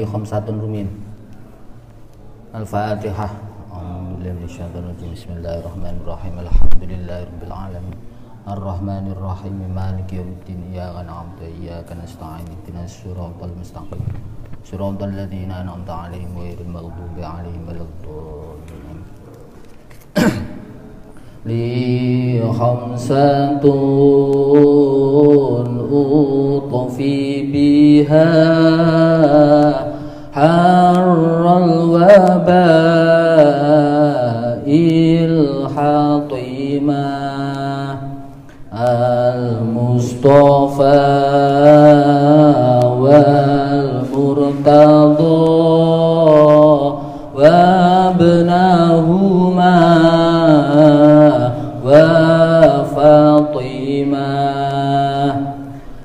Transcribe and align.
هذه 0.00 0.08
خمسة 0.08 0.48
رمين 0.48 0.88
الفاتحة 2.56 3.28
بسم 5.12 5.30
الله 5.36 5.54
الرحمن 5.60 5.94
الرحيم 6.00 6.34
الحمد 6.40 6.82
لله 6.92 7.18
رب 7.28 7.42
العالمين 7.44 7.96
الرحمن 8.48 9.04
الرحيم 9.12 9.58
مالك 9.76 10.08
يوم 10.12 10.28
الدين 10.40 10.60
إياك 10.72 10.96
نعبد 11.04 11.40
وإياك 11.44 11.88
نستعين 11.92 12.48
اهدنا 12.48 12.84
الصراط 12.88 13.40
المستقيم 13.44 14.04
صراط 14.64 15.02
الذين 15.02 15.50
أنعمت 15.52 15.90
عليهم 15.90 16.32
غير 16.38 16.58
المغضوب 16.64 17.16
عليهم 17.20 17.62
ولا 17.68 17.84
الضالين 17.84 18.98
لي 21.44 22.40
خمسة 22.60 23.60
أوطفي 25.92 27.18
بها 27.52 28.99
الوباء 32.16 33.90
الحطيمة 35.30 37.10
المصطفى 38.74 40.00
والمرتضى 43.00 44.10
وابنهما 47.34 48.60
وفاطمة. 51.86 53.30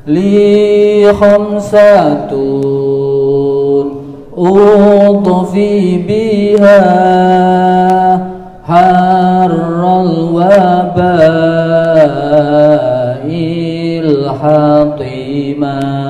لي 0.07 1.13
خمسة 1.13 2.31
أطفي 5.27 5.97
بها 5.97 6.81
حر 8.67 10.01
الوباء 10.01 11.45
الحطيمة 14.05 16.04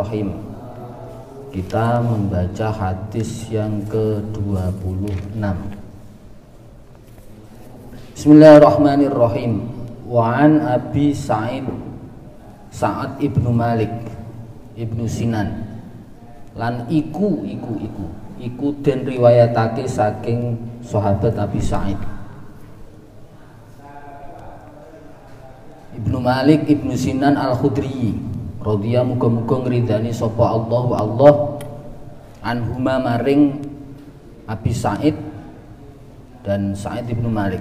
Bismillahirrahmanirrahim. 0.00 0.32
Kita 1.52 2.00
membaca 2.00 2.68
hadis 2.72 3.44
yang 3.52 3.84
ke-26 3.92 5.44
Bismillahirrahmanirrahim. 8.16 9.52
Wa'an 10.08 10.64
Abi 10.64 11.12
Sa'id 11.12 11.68
Sa'ad 12.72 13.20
ibnu 13.20 13.52
Malik 13.52 13.92
ibnu 14.80 15.04
Sinan. 15.04 15.68
Lan 16.56 16.88
iku 16.88 17.44
iku 17.44 17.76
iku 17.76 18.06
Iku 18.40 18.72
dan 18.80 19.04
riwayatake 19.04 19.84
saking 19.84 20.56
sahabat 20.80 21.36
Abi 21.36 21.60
Sa'id. 21.60 22.00
Ibnu 25.92 26.16
Malik 26.24 26.64
Ibnu 26.64 26.96
Sinan 26.96 27.36
Al-Khudriyi 27.36 28.29
Radhiya 28.60 29.00
muga-muga 29.04 29.64
ngridani 29.64 30.12
sapa 30.12 30.44
Allah 30.56 30.82
wa 30.84 30.96
Allah. 31.00 31.34
Anhuma 32.40 32.96
maring 33.00 33.60
Abi 34.48 34.72
Said 34.72 35.16
dan 36.44 36.72
Said 36.72 37.04
Ibnu 37.08 37.28
Malik. 37.28 37.60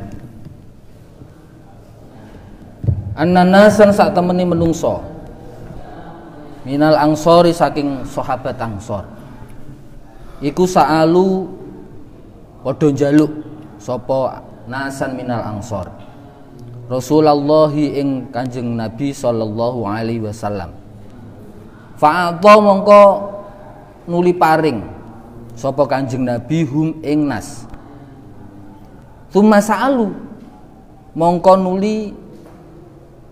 Annanasan 3.20 3.92
sak 3.92 4.16
temeni 4.16 4.48
menungso. 4.48 5.04
Minal 6.64 6.96
angsori 6.96 7.56
saking 7.56 8.08
sahabat 8.08 8.60
angsor 8.60 9.20
iku 10.40 10.64
sa'alu 10.64 11.48
njaluk 12.64 13.32
sapa 13.80 14.44
nasan 14.68 15.16
minal 15.16 15.44
angsor 15.44 15.88
Rasulullah 16.90 17.70
ing 17.72 18.32
Kanjeng 18.34 18.76
Nabi 18.76 19.14
sallallahu 19.14 19.86
alaihi 19.86 20.24
wasallam 20.24 20.79
Fa'adha 22.00 22.54
mongko 22.64 23.02
nuli 24.08 24.32
paring 24.32 24.80
sapa 25.52 25.84
Kanjeng 25.84 26.24
Nabi 26.24 26.64
hum 26.64 26.96
ing 27.04 27.28
nas. 27.28 27.68
Tsumma 29.28 29.60
sa'alu 29.60 30.08
mongko 31.12 31.60
nuli 31.60 32.16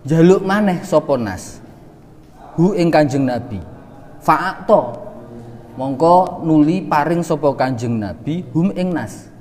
jaluk 0.03 0.43
maneh 0.43 0.83
sapa 0.83 1.15
nas. 1.15 1.63
Hu 2.59 2.75
ing 2.75 2.91
Kanjeng 2.91 3.23
Nabi. 3.23 3.63
Fa'atha 4.19 4.99
mongko 5.79 6.43
nuli 6.43 6.83
paring 6.83 7.23
sapa 7.23 7.55
Kanjeng 7.55 7.95
Nabi 7.95 8.43
hum 8.51 8.75
ing 8.75 8.91
nas. 8.91 9.31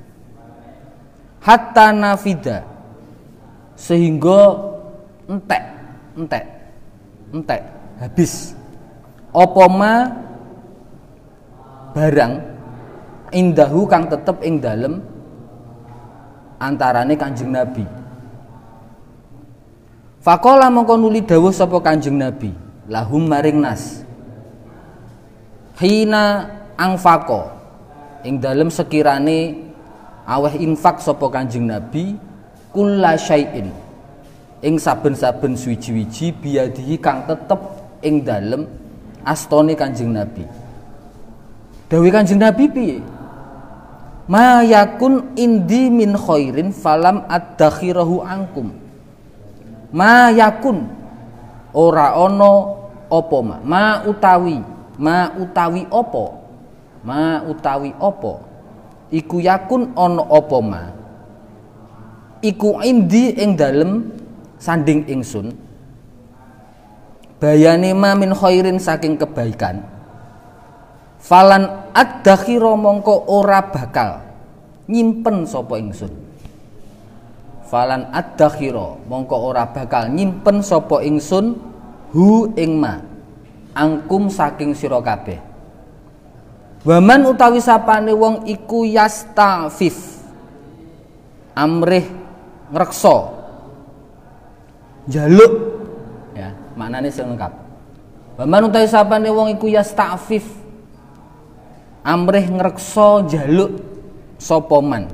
Hatta 1.43 1.91
nafida 1.91 2.63
sehingga 3.77 4.57
entek 5.29 5.63
entek 6.17 6.43
entek 7.29 7.61
habis 8.01 8.56
apa 9.37 9.63
ma 9.69 9.93
barang 11.93 12.33
indahu 13.29 13.85
kang 13.85 14.09
tetep 14.09 14.41
ing 14.41 14.57
dalem 14.57 14.97
antarane 16.57 17.13
Kanjeng 17.13 17.53
Nabi. 17.53 17.85
Fakola 20.25 20.73
mongko 20.73 20.97
nuli 20.97 21.21
dawuh 21.21 21.53
sapa 21.53 21.77
Kanjeng 21.79 22.17
Nabi, 22.17 22.51
lahum 22.89 23.29
maring 23.29 23.61
nas. 23.61 24.01
Hina 25.77 26.49
angfako 26.73 27.53
ing 28.25 28.41
dalem 28.41 28.73
sekirane 28.73 29.69
aweh 30.25 30.57
infak 30.57 30.97
sapa 30.97 31.29
Kanjeng 31.29 31.69
Nabi 31.69 32.17
kulla 32.73 33.13
syai'in 33.13 33.69
ing 34.65 34.75
saben-saben 34.81 35.53
suwiji-wiji 35.53 36.33
biadihi 36.33 36.97
kang 36.97 37.29
tetep 37.29 37.61
ing 38.01 38.25
dalem 38.25 38.65
astone 39.23 39.73
Kanjeng 39.73 40.13
Nabi. 40.13 40.43
Dawe 41.87 42.07
Kanjeng 42.11 42.41
Nabi 42.41 42.65
piye? 42.67 42.97
Ma 44.27 44.59
yakun 44.59 45.39
indi 45.39 45.87
min 45.87 46.13
khairin 46.19 46.75
falam 46.75 47.23
addakhirahu 47.31 48.21
angkum. 48.21 48.75
Ma 49.95 50.29
yakun 50.35 50.83
ora 51.71 52.11
ana 52.11 52.53
apa 53.07 53.37
ma. 53.39 53.57
Ma 53.63 53.85
utawi, 54.03 54.59
ma 54.99 55.31
utawi 55.39 55.87
apa? 55.87 56.25
Ma 57.07 57.39
utawi 57.47 57.95
apa? 57.95 58.33
Iku 59.07 59.39
yakun 59.39 59.95
ana 59.95 60.27
apa 60.27 60.57
ma? 60.59 60.83
Iku 62.43 62.83
indi 62.83 63.31
ing 63.39 63.55
dalem 63.55 64.11
sanding 64.59 65.07
ingsun 65.07 65.66
bayane 67.37 67.93
ma 67.93 68.13
min 68.17 68.33
khairin 68.33 68.81
saking 68.81 69.17
kebaikan. 69.17 69.81
Falan 71.17 71.91
ad-dakhira 71.91 72.77
mongko 72.77 73.27
ora 73.29 73.65
bakal 73.67 74.21
nyimpen 74.87 75.49
sapa 75.49 75.75
ingsun. 75.81 76.13
Falan 77.67 78.07
ad-dakhira 78.13 78.95
mongko 79.09 79.35
ora 79.35 79.67
bakal 79.67 80.13
nyimpen 80.13 80.63
sapa 80.63 81.03
ingsun 81.03 81.57
hu 82.15 82.53
ing 82.55 82.79
ma 82.79 83.01
angkum 83.75 84.31
saking 84.31 84.71
sira 84.77 85.01
kabeh. 85.03 85.39
Waman 86.87 87.27
utawi 87.27 87.59
sapane 87.59 88.15
wong 88.15 88.47
iku 88.47 88.87
yastafif 88.87 90.23
amrih 91.57 92.05
ngrekso 92.71 93.33
jaluk 95.09 95.53
maknane 96.77 97.09
sing 97.09 97.25
lengkap. 97.25 97.53
Waman 98.37 98.69
utawi 98.69 98.85
sapane 98.85 99.33
wong 99.33 99.57
iku 99.57 99.65
yastafif 99.65 100.45
amrih 102.05 102.45
ngrekso 102.45 103.25
jaluk 103.25 103.81
sapa 104.37 104.77
man. 104.85 105.09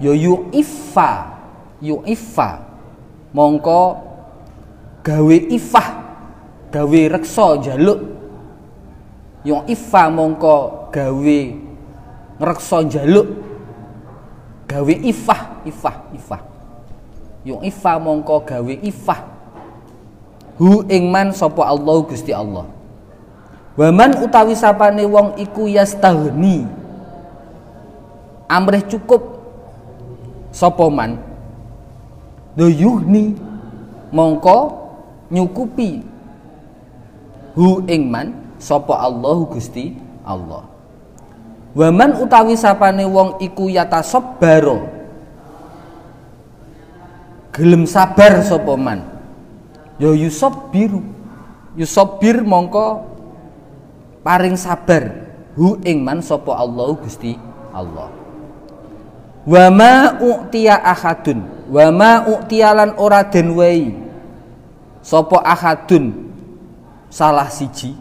Ya 0.00 0.16
yu 0.16 0.48
ifa 0.50 1.36
yu 1.84 2.00
ifa 2.08 2.64
mongko 3.36 4.00
gawe 5.04 5.36
ifah 5.52 5.88
gawe 6.72 7.00
reksa 7.12 7.60
jaluk 7.60 8.00
yang 9.44 9.68
ifa 9.68 10.08
mongko 10.08 10.88
gawe 10.88 11.40
ngrekso 12.40 12.78
jaluk 12.88 13.28
gawe 14.64 14.94
ifah 15.04 15.42
ifah 15.68 15.96
ifah. 16.16 16.42
Yang 17.44 17.60
ifa 17.68 17.92
mongko 18.00 18.40
gawe 18.48 18.74
ifah 18.80 19.31
hu 20.60 20.84
ing 20.88 21.08
man 21.08 21.32
sapa 21.32 21.64
Allah 21.64 21.96
Gusti 22.04 22.32
Allah. 22.34 22.68
Waman 23.72 24.20
utawi 24.20 24.52
sapane 24.52 25.04
wong 25.08 25.40
iku 25.40 25.64
yastaghni. 25.64 26.68
Amrih 28.50 28.84
cukup 28.84 29.40
sapa 30.52 30.92
man? 30.92 31.16
Doyuhni 32.52 33.32
mongko 34.12 34.76
nyukupi 35.32 36.04
hu 37.56 37.80
ing 37.88 38.12
man 38.12 38.36
sapa 38.60 38.92
Allah 39.08 39.36
Gusti 39.48 39.96
Allah. 40.20 40.68
Waman 41.72 42.20
utawi 42.20 42.52
sapane 42.60 43.08
wong 43.08 43.40
iku 43.40 43.72
yatasabbaro. 43.72 44.84
Gelem 47.56 47.88
sabar 47.88 48.44
sapa 48.44 48.76
man 48.76 49.11
ya 50.02 50.10
yusabbiru 50.10 50.98
yusabbir 51.78 52.42
mongko 52.42 53.06
paring 54.26 54.58
sabar. 54.58 55.30
Hu 55.52 55.78
ing 55.84 56.02
man 56.02 56.24
sapa 56.24 56.56
Allah 56.58 56.96
Gusti 56.98 57.36
Allah. 57.70 58.10
Wa 59.46 59.64
ma 59.68 60.16
u'tiya 60.16 60.80
ahadun. 60.80 61.44
Wa 61.68 61.92
ma 61.92 62.24
u'tiyalan 62.24 62.96
ora 62.96 63.20
den 63.28 63.52
wei. 63.52 63.92
Sapa 65.04 65.44
ahadun? 65.44 66.32
Salah 67.12 67.52
siji. 67.52 67.92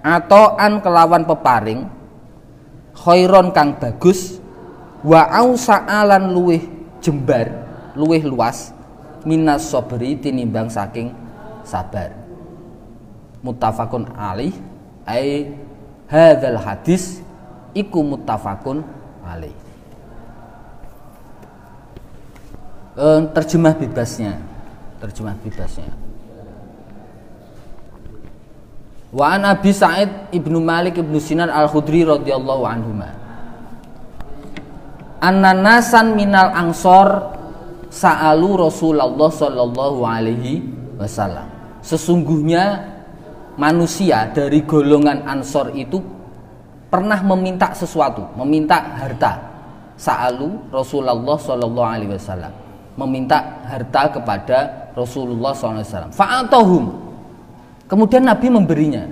Atau 0.00 0.56
an 0.56 0.80
kelawan 0.80 1.28
peparing. 1.28 1.84
Khairon 2.96 3.52
kang 3.52 3.76
bagus. 3.76 4.40
Wa 5.04 5.28
ausa'alan 5.28 6.32
luweh 6.32 6.64
jembar 7.04 7.52
luweh 7.92 8.24
luas 8.24 8.72
minas 9.24 9.68
sobri 9.68 10.16
tinimbang 10.16 10.68
saking 10.68 11.12
sabar. 11.64 12.12
Muttafaqun 13.44 14.08
alih 14.16 14.52
ai 15.04 15.52
hadzal 16.08 16.56
hadis 16.60 17.20
iku 17.76 18.00
muttafaqun 18.00 18.80
alih 19.24 19.52
eh, 22.96 23.20
terjemah 23.36 23.76
bebasnya 23.76 24.54
terjemah 25.04 25.36
bebasnya. 25.44 25.92
Wa 29.14 29.36
an 29.36 29.46
Abi 29.46 29.70
Sa'id 29.70 30.10
Ibnu 30.32 30.58
Malik 30.58 30.98
Ibnu 30.98 31.20
Sinan 31.20 31.52
Al-Khudri 31.52 32.02
radhiyallahu 32.02 32.64
anhuma. 32.66 33.12
Anna 35.22 35.54
nasan 35.54 36.16
minal 36.16 36.50
ansor 36.50 37.33
sa'alu 37.94 38.66
Rasulullah 38.66 39.30
sallallahu 39.30 40.02
alaihi 40.02 40.66
wasallam. 40.98 41.46
Sesungguhnya 41.78 42.90
manusia 43.54 44.26
dari 44.34 44.66
golongan 44.66 45.22
ansor 45.30 45.70
itu 45.78 46.02
pernah 46.90 47.22
meminta 47.22 47.70
sesuatu, 47.70 48.26
meminta 48.34 48.98
harta. 48.98 49.38
Sa'alu 49.94 50.74
Rasulullah 50.74 51.38
sallallahu 51.38 51.86
alaihi 51.86 52.10
wasallam. 52.18 52.50
Meminta 52.98 53.62
harta 53.66 54.10
kepada 54.10 54.90
Rasulullah 54.98 55.54
sallallahu 55.54 55.86
alaihi 55.86 55.94
wasallam. 56.10 56.90
Kemudian 57.86 58.22
Nabi 58.26 58.46
memberinya. 58.50 59.04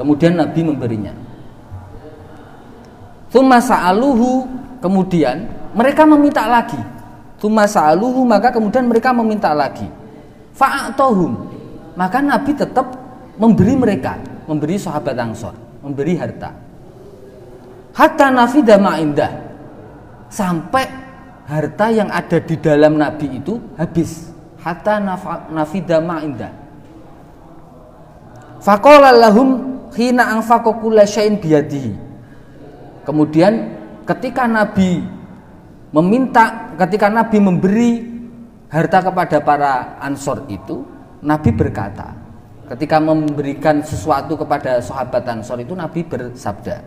Kemudian 0.00 0.32
Nabi 0.40 0.60
memberinya. 0.64 1.12
Thumma 3.28 3.60
sa'aluhu 3.60 4.48
kemudian 4.80 5.59
mereka 5.74 6.02
meminta 6.06 6.46
lagi. 6.46 6.78
Thumma 7.40 7.64
sa'aluhu 7.64 8.24
maka 8.28 8.52
kemudian 8.52 8.84
mereka 8.86 9.10
meminta 9.16 9.50
lagi. 9.56 9.88
Fa'atohum 10.52 11.48
maka 11.96 12.20
Nabi 12.20 12.52
tetap 12.52 12.86
memberi 13.40 13.74
mereka, 13.76 14.20
memberi 14.44 14.76
sahabat 14.76 15.16
Ansor, 15.16 15.56
memberi 15.80 16.14
harta. 16.20 16.52
Hatta 17.96 18.28
nafida 18.30 18.78
ma'indah 18.78 19.32
sampai 20.30 20.84
harta 21.48 21.86
yang 21.90 22.12
ada 22.12 22.38
di 22.38 22.54
dalam 22.60 23.00
Nabi 23.00 23.40
itu 23.40 23.58
habis. 23.74 24.30
Hatta 24.60 25.00
nafida 25.48 26.04
ma'indah 26.04 26.60
Faqala 28.60 29.16
lahum 29.16 29.80
hina 29.96 30.36
anfaqa 30.36 30.76
kulla 30.78 31.08
syai'in 31.08 31.40
biyadihi. 31.40 31.96
Kemudian 33.08 33.72
ketika 34.04 34.44
Nabi 34.44 35.00
meminta, 35.90 36.74
ketika 36.78 37.10
Nabi 37.10 37.38
memberi 37.42 37.90
harta 38.70 39.02
kepada 39.02 39.36
para 39.42 39.72
ansor 39.98 40.46
itu, 40.46 40.86
Nabi 41.20 41.50
berkata, 41.52 42.14
ketika 42.70 43.02
memberikan 43.02 43.82
sesuatu 43.82 44.38
kepada 44.38 44.78
sahabat 44.78 45.26
ansor 45.26 45.58
itu 45.58 45.74
Nabi 45.74 46.06
bersabda, 46.06 46.80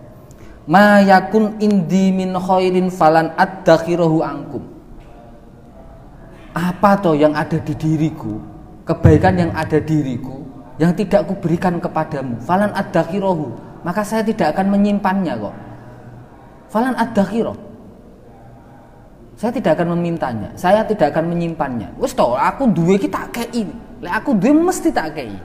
"Ma 0.66 1.04
yakun 1.04 1.60
indi 1.60 2.10
min 2.16 2.32
khairin 2.40 2.88
falan 2.88 3.36
addakhirahu 3.36 4.24
angkum." 4.24 4.64
Apa 6.54 7.02
toh 7.02 7.18
yang 7.18 7.36
ada 7.36 7.58
di 7.60 7.74
diriku, 7.76 8.40
kebaikan 8.88 9.36
yang 9.36 9.52
ada 9.58 9.82
di 9.82 10.00
diriku 10.00 10.40
yang 10.78 10.94
tidak 10.96 11.28
kuberikan 11.28 11.82
kepadamu? 11.82 12.38
Falan 12.46 12.72
adakhirohu 12.72 13.74
maka 13.84 14.02
saya 14.06 14.24
tidak 14.24 14.56
akan 14.56 14.72
menyimpannya 14.72 15.36
kok. 15.36 15.56
Falan 16.72 16.96
adakhiro 16.96 17.73
saya 19.44 19.60
tidak 19.60 19.76
akan 19.76 20.00
memintanya. 20.00 20.56
Saya 20.56 20.88
tidak 20.88 21.12
akan 21.12 21.36
menyimpannya. 21.36 21.92
Wes 22.00 22.16
toh 22.16 22.40
aku 22.40 22.64
dua 22.72 22.96
kita 22.96 23.28
kei. 23.28 23.68
Le 24.00 24.08
aku 24.08 24.40
dua 24.40 24.56
mesti 24.56 24.88
tak 24.88 25.20
kei. 25.20 25.36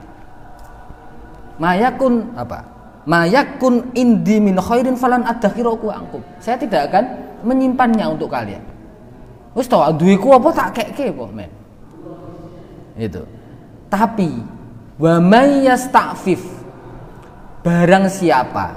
Mayakun 1.59 2.31
apa? 2.39 2.63
Mayakun 3.03 3.91
indi 3.91 4.39
min 4.39 4.55
khairin 4.55 4.95
falan 4.95 5.27
adakhiroku 5.27 5.91
angkum. 5.91 6.23
Saya 6.39 6.55
tidak 6.55 6.87
akan 6.87 7.03
menyimpannya 7.43 8.07
untuk 8.07 8.31
kalian. 8.31 8.63
Wes 9.51 9.67
toh 9.67 9.83
duweku 9.91 10.31
apa 10.31 10.47
tak 10.55 10.95
kei 10.95 11.11
kok 11.11 11.35
men? 11.35 11.51
Itu. 12.95 13.27
Tapi 13.91 14.31
Wa 14.99 15.15
mayyasta'fif 15.23 16.43
barang 17.63 18.11
siapa 18.11 18.67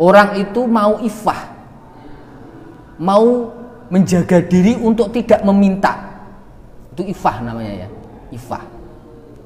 orang 0.00 0.40
itu 0.40 0.64
mau 0.64 0.96
ifah 1.04 1.52
mau 2.96 3.57
menjaga 3.88 4.44
diri 4.44 4.76
untuk 4.76 5.12
tidak 5.12 5.40
meminta. 5.44 5.96
Itu 6.92 7.04
ifah 7.04 7.36
namanya 7.44 7.86
ya 7.86 7.88
ifah. 8.32 8.64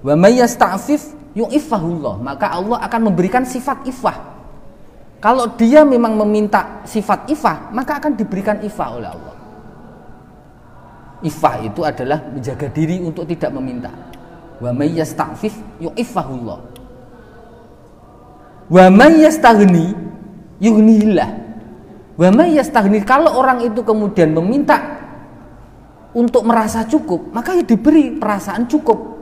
Wa 0.03 0.15
mayyasta'fif 0.19 1.15
ifahullah 1.33 2.21
maka 2.21 2.51
Allah 2.53 2.83
akan 2.83 3.01
memberikan 3.13 3.47
sifat 3.47 3.87
ifah. 3.87 4.19
Kalau 5.23 5.55
dia 5.55 5.87
memang 5.87 6.19
meminta 6.19 6.83
sifat 6.83 7.31
ifah 7.31 7.71
maka 7.71 8.03
akan 8.03 8.19
diberikan 8.19 8.59
ifah 8.67 8.89
oleh 8.99 9.11
Allah. 9.11 9.37
Ifah 11.23 11.55
itu 11.63 11.87
adalah 11.87 12.19
menjaga 12.35 12.67
diri 12.67 12.99
untuk 12.99 13.23
tidak 13.31 13.55
meminta. 13.55 13.95
Wa 14.59 14.75
may 14.75 14.91
yasta'fif 14.91 15.55
yu'iffahullah. 15.79 16.61
Wa 18.67 18.85
may 18.91 19.23
yastaghni 19.23 19.95
yughnihillah 20.59 21.42
wa 22.17 22.29
kalau 23.07 23.31
orang 23.41 23.65
itu 23.65 23.81
kemudian 23.81 24.37
meminta 24.37 25.01
untuk 26.13 26.45
merasa 26.45 26.85
cukup 26.85 27.33
maka 27.33 27.57
ya 27.57 27.65
diberi 27.65 28.13
perasaan 28.17 28.69
cukup 28.69 29.13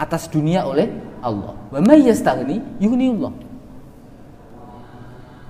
atas 0.00 0.32
dunia 0.32 0.64
oleh 0.64 0.88
Allah. 1.20 1.52
Wa 1.68 1.80
may 1.84 2.08
yastaghni 2.08 2.80
yughnihillah 2.80 3.52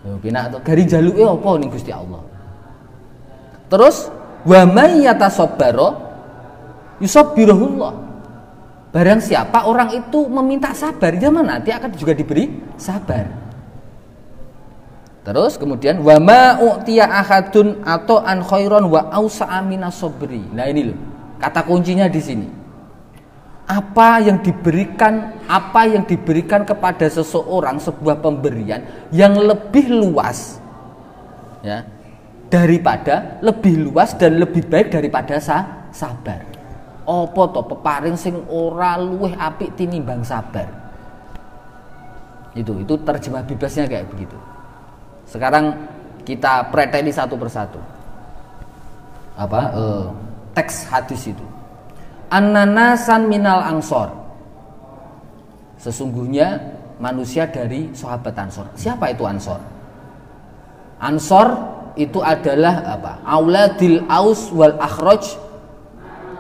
Yo 0.01 0.17
pinak 0.19 0.51
to 0.51 0.59
gari 0.65 0.89
jaluke 0.89 1.21
apa 1.21 1.51
ning 1.61 1.71
Gusti 1.71 1.93
Allah? 1.93 2.25
Terus 3.69 4.09
wa 4.43 4.61
may 4.67 5.05
yatasabbara 5.05 5.89
yusabbirahullah 6.99 8.11
Barang 8.91 9.23
siapa 9.23 9.71
orang 9.71 9.95
itu 9.95 10.27
meminta 10.27 10.75
sabar, 10.75 11.15
dia 11.15 11.31
mana? 11.31 11.63
Nanti 11.63 11.71
akan 11.71 11.95
juga 11.95 12.11
diberi 12.11 12.51
sabar. 12.75 13.23
Terus 15.21 15.61
kemudian 15.61 16.01
wa 16.01 16.17
ma 16.17 16.57
u'tiya 16.57 17.05
ahadun 17.05 17.85
atau 17.85 18.25
an 18.25 18.41
khairon 18.41 18.89
wa 18.89 19.13
ausa 19.13 19.45
amina 19.47 19.93
sobri. 19.93 20.41
Nah 20.53 20.65
ini 20.65 20.93
loh, 20.93 20.99
kata 21.37 21.61
kuncinya 21.69 22.09
di 22.09 22.21
sini. 22.21 22.49
Apa 23.71 24.19
yang 24.19 24.43
diberikan, 24.43 25.37
apa 25.47 25.87
yang 25.87 26.03
diberikan 26.03 26.67
kepada 26.67 27.07
seseorang 27.07 27.79
sebuah 27.79 28.19
pemberian 28.19 28.83
yang 29.15 29.39
lebih 29.39 29.95
luas, 29.95 30.59
ya, 31.63 31.87
daripada 32.51 33.39
lebih 33.39 33.79
luas 33.79 34.19
dan 34.19 34.43
lebih 34.43 34.67
baik 34.67 34.91
daripada 34.91 35.39
sa 35.39 35.87
sabar 35.95 36.51
apa 37.11 37.43
to 37.51 37.61
peparing 37.67 38.15
sing 38.19 38.39
ora 38.51 38.95
luweh 38.99 39.35
apik 39.35 39.75
tinimbang 39.75 40.23
sabar 40.23 40.67
itu 42.55 42.83
itu 42.83 42.95
terjemah 43.07 43.47
bebasnya 43.47 43.87
kayak 43.87 44.11
begitu 44.11 44.37
sekarang 45.31 45.79
kita 46.27 46.67
preteli 46.75 47.15
satu 47.15 47.39
persatu. 47.39 47.79
Apa? 49.39 49.63
Uh, 49.73 50.05
teks 50.59 50.91
hadis 50.91 51.31
itu. 51.31 51.47
Ananasan 52.31 53.31
minal 53.31 53.63
angsor 53.63 54.11
sesungguhnya 55.79 56.61
manusia 56.99 57.47
dari 57.47 57.95
sahabat 57.95 58.35
ansor. 58.37 58.67
Siapa 58.75 59.11
itu 59.11 59.25
ansor? 59.25 59.63
Ansor 61.01 61.49
itu 61.97 62.21
adalah 62.21 62.99
apa? 62.99 63.13
Auladil 63.25 64.05
aus 64.11 64.53
wal 64.53 64.77
akhraj 64.77 65.25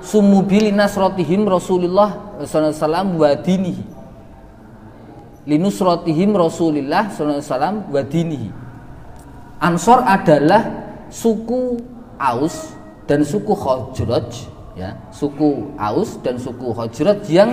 sumubili 0.05 0.71
nasrotihim 0.71 1.49
Rasulullah 1.49 2.39
SAW 2.45 3.17
wa 3.17 3.31
dinihi. 3.39 3.87
Linusrotihim 5.49 6.37
Rasulullah 6.37 7.09
SAW 7.09 7.89
wa 7.89 8.03
dinihi 8.05 8.70
Ansor 9.61 10.01
adalah 10.09 10.65
suku 11.13 11.77
Aus 12.17 12.73
dan 13.05 13.21
suku 13.21 13.53
Khajraj 13.53 14.49
ya 14.73 14.97
suku 15.13 15.69
Aus 15.77 16.17
dan 16.25 16.41
suku 16.41 16.73
Khajraj 16.73 17.21
yang 17.29 17.53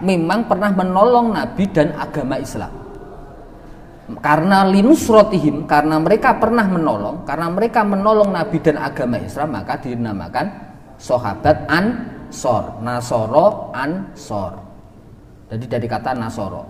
memang 0.00 0.48
pernah 0.48 0.72
menolong 0.72 1.36
Nabi 1.36 1.68
dan 1.68 1.92
agama 2.00 2.40
Islam 2.40 2.72
karena 4.24 4.64
linusrotihim 4.64 5.68
karena 5.68 6.00
mereka 6.00 6.40
pernah 6.40 6.64
menolong 6.64 7.24
karena 7.28 7.48
mereka 7.52 7.84
menolong 7.84 8.32
Nabi 8.32 8.56
dan 8.60 8.80
agama 8.80 9.20
Islam 9.20 9.52
maka 9.52 9.76
dinamakan 9.76 10.46
sahabat 11.02 11.66
Ansor, 11.66 12.78
Nasoro 12.80 13.74
Ansor. 13.74 14.52
Jadi 15.50 15.64
dari 15.68 15.86
kata 15.90 16.14
Nasoro. 16.14 16.64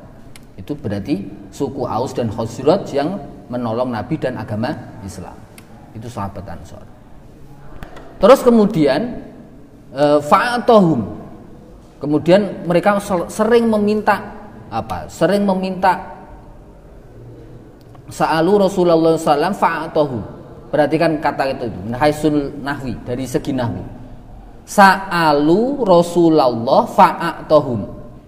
Itu 0.57 0.77
berarti 0.77 1.23
suku 1.49 1.85
Aus 1.87 2.13
dan 2.13 2.29
Khazraj 2.33 2.85
yang 2.93 3.17
menolong 3.53 3.93
Nabi 3.93 4.17
dan 4.17 4.41
agama 4.41 4.73
Islam. 5.05 5.37
Itu 5.93 6.09
sahabat 6.09 6.49
Ansor. 6.49 6.81
Terus 8.17 8.41
kemudian 8.41 9.21
e, 9.93 10.05
fa'atohum. 10.25 11.21
Kemudian 12.01 12.65
mereka 12.65 12.97
sering 13.29 13.69
meminta 13.69 14.17
apa? 14.73 15.07
Sering 15.13 15.45
meminta 15.45 16.13
Sa'alu 18.13 18.69
Rasulullah 18.69 19.17
SAW 19.17 19.57
fa'atohu. 19.57 20.19
Perhatikan 20.69 21.21
kata 21.21 21.53
itu, 21.53 21.69
Haisul 21.97 22.57
Nahwi 22.65 22.97
dari 23.05 23.29
segi 23.29 23.53
Nahwi 23.53 23.85
Sa'alu 24.65 25.85
Rasulullah 25.85 26.89
fa'atohum. 26.89 27.81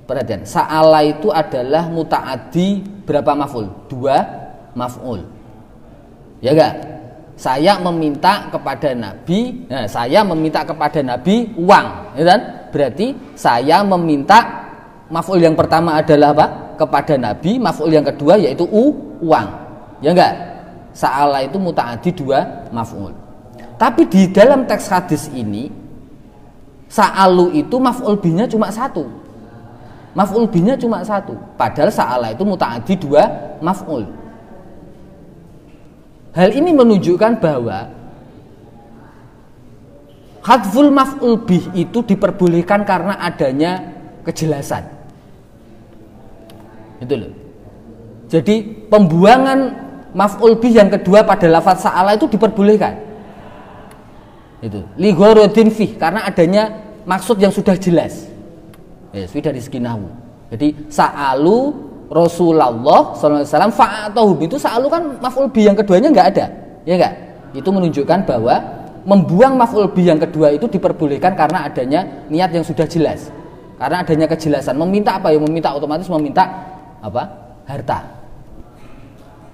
Perhatian, 0.04 0.44
sa'ala 0.44 1.00
itu 1.00 1.32
adalah 1.32 1.88
mutaaddi 1.88 2.84
berapa 3.08 3.32
maf'ul? 3.32 3.88
Dua 3.88 4.43
maf'ul. 4.74 5.22
Ya 6.44 6.52
enggak? 6.52 6.74
Saya 7.34 7.82
meminta 7.82 8.46
kepada 8.46 8.94
Nabi, 8.94 9.66
nah, 9.66 9.90
saya 9.90 10.22
meminta 10.22 10.62
kepada 10.62 11.02
Nabi 11.02 11.50
uang, 11.58 11.86
ya 12.14 12.22
kan? 12.30 12.40
Berarti 12.70 13.06
saya 13.34 13.82
meminta 13.82 14.70
maf'ul 15.10 15.42
yang 15.42 15.58
pertama 15.58 15.98
adalah 15.98 16.30
apa? 16.30 16.46
Kepada 16.78 17.14
Nabi, 17.18 17.58
maf'ul 17.58 17.90
yang 17.90 18.06
kedua 18.06 18.38
yaitu 18.38 18.66
u, 18.66 19.14
uang. 19.22 19.46
Ya 19.98 20.14
enggak? 20.14 20.34
Sa'ala 20.94 21.42
itu 21.42 21.58
mutaaddi 21.58 22.14
dua 22.14 22.70
maf'ul. 22.70 23.10
Tapi 23.74 24.06
di 24.06 24.30
dalam 24.30 24.62
teks 24.62 24.86
hadis 24.86 25.26
ini 25.34 25.84
Sa'alu 26.94 27.58
itu 27.58 27.76
maf'ul 27.82 28.14
binya 28.22 28.46
cuma 28.46 28.70
satu. 28.70 29.02
Maf'ul 30.14 30.46
binya 30.46 30.78
cuma 30.78 31.02
satu. 31.02 31.34
Padahal 31.58 31.90
sa'ala 31.90 32.30
itu 32.30 32.46
muta'adi 32.46 32.94
dua 32.94 33.26
maf'ul. 33.58 34.06
Hal 36.34 36.50
ini 36.50 36.74
menunjukkan 36.74 37.38
bahwa 37.38 37.94
hadful 40.42 40.90
maf'ul 40.90 41.46
bih 41.46 41.70
itu 41.78 42.02
diperbolehkan 42.02 42.82
karena 42.82 43.14
adanya 43.22 43.94
kejelasan. 44.26 44.82
Itu 46.98 47.14
loh. 47.14 47.32
Jadi 48.26 48.86
pembuangan 48.90 49.58
maf'ul 50.10 50.58
bih 50.58 50.74
yang 50.74 50.90
kedua 50.90 51.22
pada 51.22 51.46
lafaz 51.46 51.86
sa'ala 51.86 52.18
itu 52.18 52.26
diperbolehkan. 52.26 52.98
Itu. 54.58 54.82
Lighorodin 54.98 55.70
fih 55.70 55.94
karena 55.94 56.26
adanya 56.26 56.84
maksud 57.04 57.36
yang 57.38 57.52
sudah 57.52 57.76
jelas 57.76 58.26
ya 59.14 59.24
sudah 59.28 59.52
dari 59.52 59.60
segi 59.60 59.78
nahwu 59.78 60.08
jadi 60.50 60.74
sa'alu 60.90 61.58
Rasulullah 62.12 62.70
SAW 63.16 63.72
fa'atahum 63.72 64.38
itu 64.44 64.60
sa'alu 64.60 64.86
kan 64.92 65.02
maf'ul 65.18 65.48
bi 65.48 65.64
yang 65.64 65.76
keduanya 65.76 66.12
nggak 66.12 66.28
ada 66.36 66.46
ya 66.84 66.94
enggak 67.00 67.14
itu 67.54 67.68
menunjukkan 67.70 68.18
bahwa 68.26 68.84
membuang 69.04 69.54
maf'ul 69.60 69.92
bi 69.92 70.08
yang 70.08 70.18
kedua 70.18 70.50
itu 70.50 70.66
diperbolehkan 70.66 71.36
karena 71.36 71.68
adanya 71.68 72.00
niat 72.32 72.50
yang 72.50 72.64
sudah 72.64 72.88
jelas. 72.88 73.28
Karena 73.76 74.00
adanya 74.00 74.26
kejelasan. 74.26 74.74
Meminta 74.80 75.20
apa? 75.20 75.30
Ya 75.30 75.38
meminta 75.38 75.70
otomatis 75.76 76.08
meminta 76.08 76.44
apa? 77.04 77.22
Harta. 77.68 78.00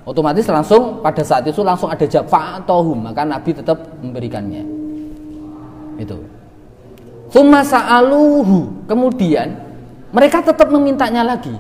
Otomatis 0.07 0.47
langsung 0.49 1.05
pada 1.05 1.21
saat 1.21 1.45
itu 1.45 1.61
langsung 1.61 1.93
ada 1.93 2.03
jawab 2.09 2.31
fa'atahum 2.31 2.99
maka 3.11 3.23
Nabi 3.27 3.51
tetap 3.53 3.79
memberikannya. 4.01 4.65
Itu. 6.01 6.17
Suma 7.31 7.61
sa'aluhu. 7.67 8.87
Kemudian 8.87 9.61
mereka 10.15 10.41
tetap 10.41 10.71
memintanya 10.71 11.27
lagi. 11.27 11.53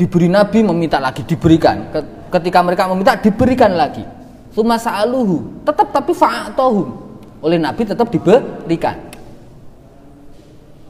Diberi 0.00 0.32
Nabi 0.32 0.64
meminta 0.64 0.96
lagi, 0.96 1.20
diberikan. 1.28 1.92
Ketika 2.32 2.64
mereka 2.64 2.88
meminta 2.88 3.20
diberikan 3.20 3.76
lagi. 3.76 4.00
Suma 4.56 4.80
sa'aluhu. 4.80 5.60
Tetap 5.68 5.92
tapi 5.92 6.16
fa'atohum. 6.16 6.88
Oleh 7.44 7.60
Nabi 7.60 7.84
tetap 7.84 8.08
diberikan. 8.08 8.96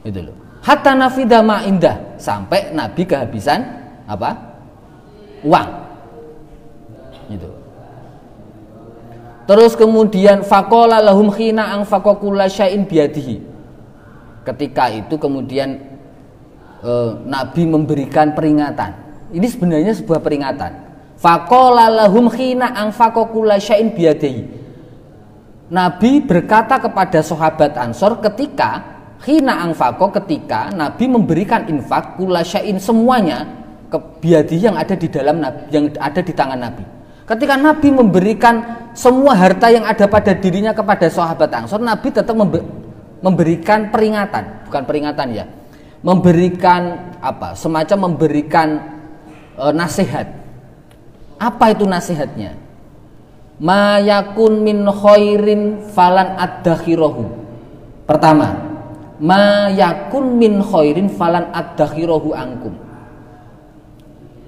Itu 0.07 0.31
loh. 0.31 0.35
Hatta 0.63 0.95
nafida 0.95 1.43
indah 1.67 2.15
sampai 2.15 2.71
Nabi 2.71 3.03
kehabisan 3.03 3.59
apa? 4.07 4.31
Uang. 5.43 5.69
Itu. 7.27 7.49
Terus 9.43 9.75
kemudian 9.75 10.47
fakola 10.47 11.03
lahum 11.03 11.27
khina 11.27 11.75
ang 11.75 11.83
fakokula 11.83 12.47
syai'in 12.47 12.87
biadihi 12.87 13.51
ketika 14.41 14.89
itu 14.89 15.17
kemudian 15.21 15.90
e, 16.81 16.91
Nabi 17.25 17.63
memberikan 17.69 18.33
peringatan. 18.33 18.91
Ini 19.31 19.47
sebenarnya 19.47 19.93
sebuah 19.95 20.19
peringatan. 20.19 20.71
Fakola 21.21 21.87
lahum 21.87 22.27
khina 22.27 22.73
angfakokula 22.73 23.61
syai'in 23.61 23.93
biadehi. 23.93 24.43
Nabi 25.71 26.19
berkata 26.19 26.81
kepada 26.81 27.23
sahabat 27.23 27.77
Ansor 27.79 28.19
ketika 28.19 28.83
khina 29.23 29.63
angfako 29.63 30.11
ketika 30.19 30.73
Nabi 30.73 31.07
memberikan 31.07 31.63
infak 31.69 32.19
kula 32.19 32.43
syai'in 32.43 32.81
semuanya 32.81 33.47
ke 33.87 33.97
biadi 34.19 34.59
yang 34.59 34.75
ada 34.75 34.97
di 34.97 35.07
dalam 35.07 35.39
yang 35.69 35.93
ada 35.95 36.19
di 36.19 36.33
tangan 36.33 36.59
Nabi. 36.59 36.83
Ketika 37.23 37.55
Nabi 37.55 37.87
memberikan 37.93 38.55
semua 38.91 39.37
harta 39.37 39.71
yang 39.71 39.87
ada 39.87 40.03
pada 40.09 40.35
dirinya 40.35 40.75
kepada 40.75 41.07
sahabat 41.07 41.47
Ansor, 41.53 41.79
Nabi 41.79 42.11
tetap 42.11 42.35
memberikan 43.23 43.87
peringatan, 43.93 44.67
bukan 44.67 44.83
peringatan 44.83 45.27
ya. 45.31 45.45
Memberikan 46.01 47.13
apa? 47.21 47.53
Semacam 47.53 48.09
memberikan 48.09 48.81
e, 49.53 49.63
nasihat. 49.69 50.25
Apa 51.37 51.73
itu 51.73 51.85
nasihatnya? 51.85 52.57
Mayakun 53.61 54.65
min 54.65 54.89
khairin 54.89 55.85
falan 55.93 56.33
ad-dakhirahu. 56.37 57.29
Pertama, 58.09 58.57
mayakun 59.21 60.41
min 60.41 60.65
khairin 60.65 61.05
falan 61.13 61.53
ad-dakhirahu 61.53 62.33
angkum. 62.33 62.73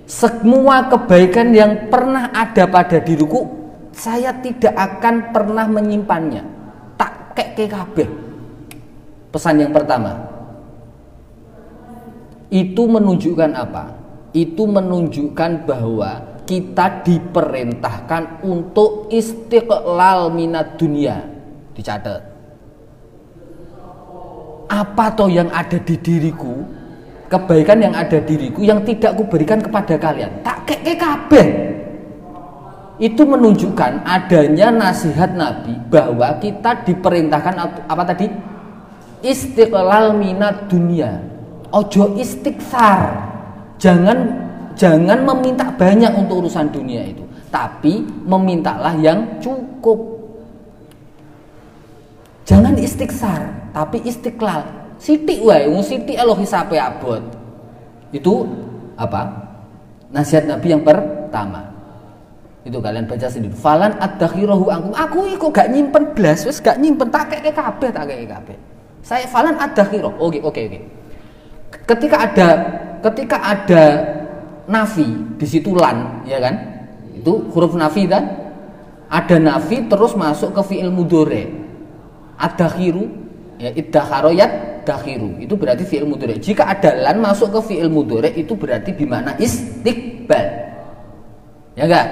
Semua 0.10 0.90
kebaikan 0.90 1.54
yang 1.54 1.88
pernah 1.94 2.34
ada 2.34 2.66
pada 2.66 2.98
diriku, 2.98 3.46
saya 3.94 4.34
tidak 4.42 4.74
akan 4.74 5.30
pernah 5.30 5.70
menyimpannya. 5.70 6.44
Tak 6.98 7.38
kek 7.38 7.70
kabeh 7.70 8.10
Pesan 9.34 9.62
yang 9.62 9.74
pertama. 9.74 10.33
Itu 12.54 12.86
menunjukkan 12.86 13.52
apa? 13.58 13.98
Itu 14.30 14.70
menunjukkan 14.70 15.66
bahwa 15.66 16.38
kita 16.46 17.02
diperintahkan 17.02 18.46
untuk 18.46 19.10
istiqlal 19.10 20.30
minat 20.30 20.78
dunia. 20.78 21.26
Dicatat. 21.74 22.22
Apa 24.70 25.06
toh 25.18 25.34
yang 25.34 25.50
ada 25.50 25.82
di 25.82 25.98
diriku? 25.98 26.62
Kebaikan 27.26 27.82
yang 27.82 27.98
ada 27.98 28.22
di 28.22 28.38
diriku 28.38 28.62
yang 28.62 28.86
tidak 28.86 29.18
kuberikan 29.18 29.58
kepada 29.58 29.98
kalian. 29.98 30.30
Tak 30.46 30.70
keke 30.70 30.94
kabeh. 30.94 31.48
Itu 33.02 33.26
menunjukkan 33.26 34.06
adanya 34.06 34.70
nasihat 34.70 35.34
Nabi 35.34 35.74
bahwa 35.90 36.38
kita 36.38 36.86
diperintahkan 36.86 37.56
apa 37.90 38.04
tadi? 38.06 38.30
Istiqlal 39.26 40.14
minat 40.14 40.70
dunia. 40.70 41.33
Ojo 41.74 42.14
istighfar. 42.16 43.34
Jangan 43.82 44.44
Jangan 44.74 45.22
meminta 45.22 45.70
banyak 45.70 46.12
untuk 46.18 46.46
urusan 46.46 46.74
dunia 46.74 47.06
itu, 47.06 47.22
tapi 47.54 48.02
memintalah 48.26 48.98
yang 48.98 49.38
cukup. 49.38 50.18
Jangan 52.44 52.76
istiksar, 52.76 53.72
tapi 53.72 54.04
istiqlal. 54.04 54.66
Siti 55.00 55.40
wae, 55.46 55.70
wong 55.70 55.86
siti 55.86 56.18
alo 56.18 56.36
hisabe 56.36 56.76
abot. 56.76 57.22
Itu 58.12 58.50
apa? 58.98 59.30
Nasihat 60.12 60.50
Nabi 60.50 60.68
yang 60.74 60.84
pertama. 60.84 61.72
Itu 62.64 62.80
kalian 62.80 63.06
baca 63.06 63.28
sendiri. 63.28 63.52
Falan 63.52 63.96
ad-dakhirahu 64.00 64.72
angkum. 64.72 64.94
Aku 64.96 65.28
kok 65.36 65.52
gak 65.52 65.70
nyimpen 65.72 66.16
blas, 66.16 66.48
wis 66.48 66.64
gak 66.64 66.80
nyimpen 66.80 67.12
tak 67.12 67.30
keke 67.32 67.52
kabeh, 67.52 67.90
tak 67.92 68.08
keke 68.08 68.26
kabeh. 68.28 68.58
Saya 69.04 69.28
falan 69.28 69.60
ad-dakhirah. 69.60 70.16
Oke, 70.16 70.40
oke, 70.40 70.62
oke. 70.72 70.80
Ketika 71.84 72.16
ada 72.30 72.50
ketika 73.02 73.38
ada 73.42 73.84
nafi 74.70 75.08
di 75.36 75.46
situ 75.50 75.74
lan 75.74 76.24
ya 76.30 76.38
kan? 76.40 76.56
Itu 77.18 77.50
huruf 77.52 77.74
nafi 77.74 78.06
kan? 78.06 78.24
Ada 79.10 79.38
nafi 79.42 79.90
terus 79.90 80.14
masuk 80.14 80.54
ke 80.58 80.62
fiil 80.74 80.90
mudore 80.90 81.64
ada 82.38 82.68
khiru 82.70 83.06
ya 83.62 83.70
idakharoyat 83.72 84.84
dakhiru 84.84 85.40
itu 85.40 85.54
berarti 85.56 85.84
fiil 85.88 86.04
mudore 86.04 86.36
jika 86.42 86.68
ada 86.68 86.92
lan 86.98 87.24
masuk 87.24 87.56
ke 87.56 87.60
fiil 87.74 87.88
mudore 87.88 88.34
itu 88.36 88.58
berarti 88.58 88.92
bimana 88.92 89.38
istiqbal. 89.40 90.48
Ya 91.74 91.90
enggak? 91.90 92.08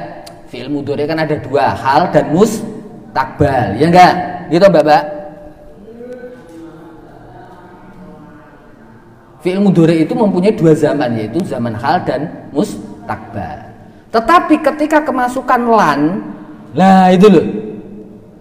Fiil 0.49 0.67
mudore 0.71 1.05
kan 1.05 1.19
ada 1.19 1.37
dua 1.37 1.75
hal 1.75 2.09
dan 2.09 2.31
mustakbal. 2.33 3.77
Ya 3.77 3.87
enggak? 3.91 4.13
Gitu 4.49 4.65
mbak 4.67 5.20
Fi'il 9.41 9.57
mudhari 9.57 10.05
itu 10.05 10.13
mempunyai 10.13 10.53
dua 10.53 10.77
zaman 10.77 11.17
yaitu 11.17 11.41
zaman 11.41 11.73
hal 11.73 12.05
dan 12.05 12.29
mustakbal. 12.53 13.73
Tetapi 14.13 14.61
ketika 14.61 15.01
kemasukan 15.01 15.61
lan, 15.65 15.99
nah 16.77 17.09
itu 17.09 17.25
loh. 17.25 17.45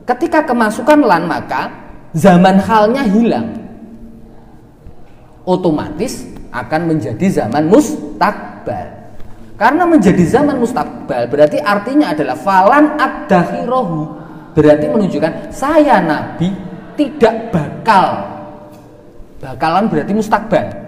Ketika 0.04 0.44
kemasukan 0.44 1.00
lan 1.00 1.24
maka 1.24 1.72
zaman 2.12 2.60
halnya 2.60 3.08
hilang. 3.08 3.48
Otomatis 5.48 6.28
akan 6.52 6.92
menjadi 6.92 7.26
zaman 7.42 7.72
mustakbal. 7.72 9.00
Karena 9.56 9.88
menjadi 9.88 10.24
zaman 10.28 10.60
mustakbal 10.60 11.32
berarti 11.32 11.64
artinya 11.64 12.12
adalah 12.12 12.36
falan 12.36 13.00
ad-dakhirohu. 13.00 14.20
Berarti 14.52 14.84
menunjukkan 14.84 15.48
saya 15.48 16.02
nabi 16.04 16.52
tidak 16.98 17.54
bakal 17.54 18.28
bakalan 19.40 19.88
berarti 19.88 20.12
mustakbal 20.12 20.79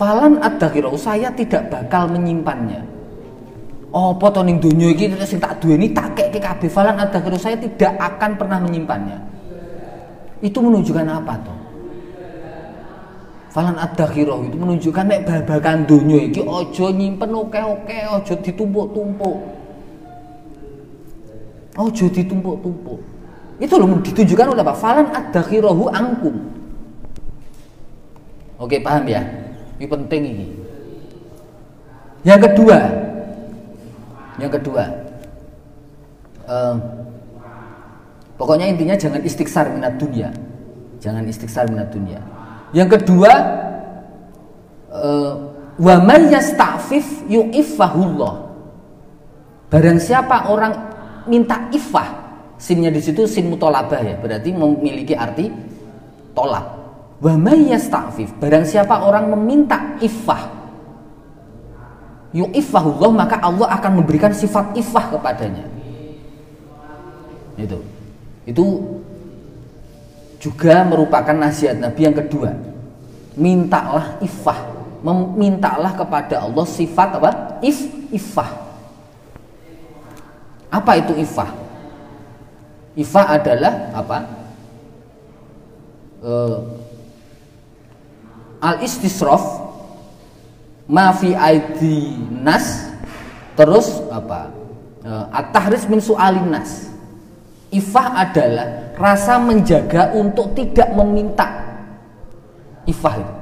Falan 0.00 0.40
ad-dakhirah 0.40 0.96
saya 0.96 1.28
tidak 1.36 1.68
bakal 1.68 2.08
menyimpannya. 2.08 2.80
Oh, 3.92 4.16
to 4.16 4.40
ning 4.40 4.56
donya 4.56 4.96
iki 4.96 5.12
sing 5.28 5.36
tak 5.36 5.60
duweni 5.60 5.92
tak 5.92 6.16
kekke 6.16 6.40
kabeh 6.40 6.72
falan 6.72 6.96
ad-dakhirah 6.96 7.36
saya 7.36 7.60
tidak 7.60 8.00
akan 8.00 8.40
pernah 8.40 8.64
menyimpannya. 8.64 9.20
Itu 10.40 10.64
menunjukkan 10.64 11.04
apa 11.04 11.34
toh? 11.44 11.58
Falan 13.52 13.76
ad-dakhirah 13.76 14.40
itu 14.48 14.56
menunjukkan 14.56 15.04
nek 15.04 15.20
babakan 15.28 15.84
donya 15.84 16.32
iki 16.32 16.48
aja 16.48 16.86
nyimpen 16.96 17.30
oke-oke, 17.36 17.98
aja 18.00 18.34
ditumpuk-tumpuk. 18.40 19.36
Aja 21.76 22.06
ditumpuk-tumpuk. 22.08 23.00
Itu 23.60 23.76
loh 23.76 24.00
ditunjukkan 24.00 24.56
oleh 24.56 24.64
apa? 24.64 24.72
Falan 24.72 25.12
ad-dakhirahu 25.12 25.92
angkum. 25.92 26.40
Oke, 28.56 28.80
paham 28.80 29.04
ya? 29.04 29.39
Ini 29.80 29.88
penting 29.88 30.22
ini. 30.28 30.46
Yang 32.20 32.52
kedua, 32.52 32.78
yang 34.36 34.52
kedua, 34.52 34.84
uh, 36.44 36.76
pokoknya 38.36 38.68
intinya 38.68 38.92
jangan 38.92 39.24
istiksar 39.24 39.72
minat 39.72 39.96
dunia, 39.96 40.28
jangan 41.00 41.24
istiksar 41.24 41.64
minat 41.72 41.88
dunia. 41.88 42.20
Yang 42.76 43.00
kedua, 43.00 43.32
uh, 44.92 45.32
wa 45.80 45.96
man 46.04 46.28
yasta'fif 46.28 47.24
yu'iffahullah. 47.32 48.52
Barang 49.72 49.96
siapa 49.96 50.52
orang 50.52 50.76
minta 51.24 51.72
ifah, 51.72 52.36
sinnya 52.60 52.92
di 52.92 53.00
situ 53.00 53.24
sin 53.24 53.48
mutolabah 53.48 54.04
ya, 54.04 54.20
berarti 54.20 54.52
memiliki 54.52 55.16
arti 55.16 55.48
tolak. 56.36 56.79
Wa 57.20 57.36
yasta'fif 57.36 58.40
barang 58.40 58.64
siapa 58.64 59.04
orang 59.04 59.28
meminta 59.28 60.00
iffah 60.00 60.60
yu'iffahullah 62.30 63.10
maka 63.10 63.36
Allah 63.42 63.68
akan 63.76 64.02
memberikan 64.02 64.30
sifat 64.30 64.74
iffah 64.78 65.10
kepadanya. 65.14 65.66
Itu. 67.58 67.78
Itu 68.48 68.66
juga 70.40 70.82
merupakan 70.86 71.36
nasihat 71.36 71.76
Nabi 71.76 72.00
yang 72.08 72.16
kedua. 72.16 72.56
Mintalah 73.36 74.18
iffah, 74.24 74.58
memintalah 75.04 75.92
kepada 75.94 76.48
Allah 76.48 76.66
sifat 76.66 77.08
apa? 77.20 77.30
If 77.60 77.78
iffah. 78.10 78.50
Apa 80.70 80.92
itu 80.98 81.12
iffah? 81.18 81.50
Iffah 82.96 83.26
adalah 83.38 83.74
apa? 83.94 84.18
Uh, 86.20 86.58
al 88.60 88.84
istisrof 88.84 89.42
ma 90.86 91.10
fi 91.16 91.32
aidi 91.32 92.16
nas 92.30 92.92
terus 93.56 94.04
apa? 94.12 94.52
Uh, 95.00 95.24
at-tahris 95.32 95.88
min 95.88 95.98
su'alin 95.98 96.52
nas. 96.52 96.92
Ifah 97.72 98.20
adalah 98.20 98.92
rasa 99.00 99.40
menjaga 99.40 100.12
untuk 100.12 100.52
tidak 100.52 100.92
meminta. 100.92 101.48
Ifah 102.84 103.40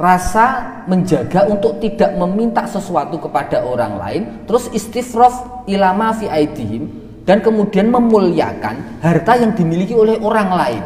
rasa 0.00 0.80
menjaga 0.88 1.44
untuk 1.44 1.76
tidak 1.76 2.16
meminta 2.16 2.64
sesuatu 2.64 3.20
kepada 3.20 3.60
orang 3.68 4.00
lain 4.00 4.22
terus 4.48 4.72
istifrof 4.72 5.68
ilama 5.68 6.16
fi 6.16 6.24
aidihim 6.24 6.88
dan 7.28 7.44
kemudian 7.44 7.92
memuliakan 7.92 9.04
harta 9.04 9.36
yang 9.36 9.52
dimiliki 9.52 9.92
oleh 9.92 10.16
orang 10.24 10.48
lain 10.56 10.82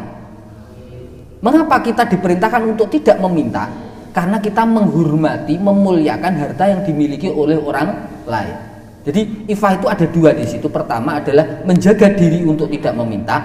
Mengapa 1.45 1.77
kita 1.85 2.09
diperintahkan 2.09 2.65
untuk 2.65 2.89
tidak 2.89 3.21
meminta? 3.21 3.69
Karena 4.17 4.41
kita 4.41 4.65
menghormati, 4.65 5.61
memuliakan 5.61 6.33
harta 6.41 6.65
yang 6.73 6.81
dimiliki 6.81 7.29
oleh 7.29 7.61
orang 7.61 8.09
lain. 8.25 8.57
Jadi 9.05 9.53
ifah 9.53 9.77
itu 9.77 9.85
ada 9.85 10.07
dua 10.09 10.33
di 10.33 10.49
situ. 10.49 10.73
Pertama 10.73 11.21
adalah 11.21 11.61
menjaga 11.69 12.09
diri 12.17 12.41
untuk 12.49 12.73
tidak 12.73 12.97
meminta, 12.97 13.37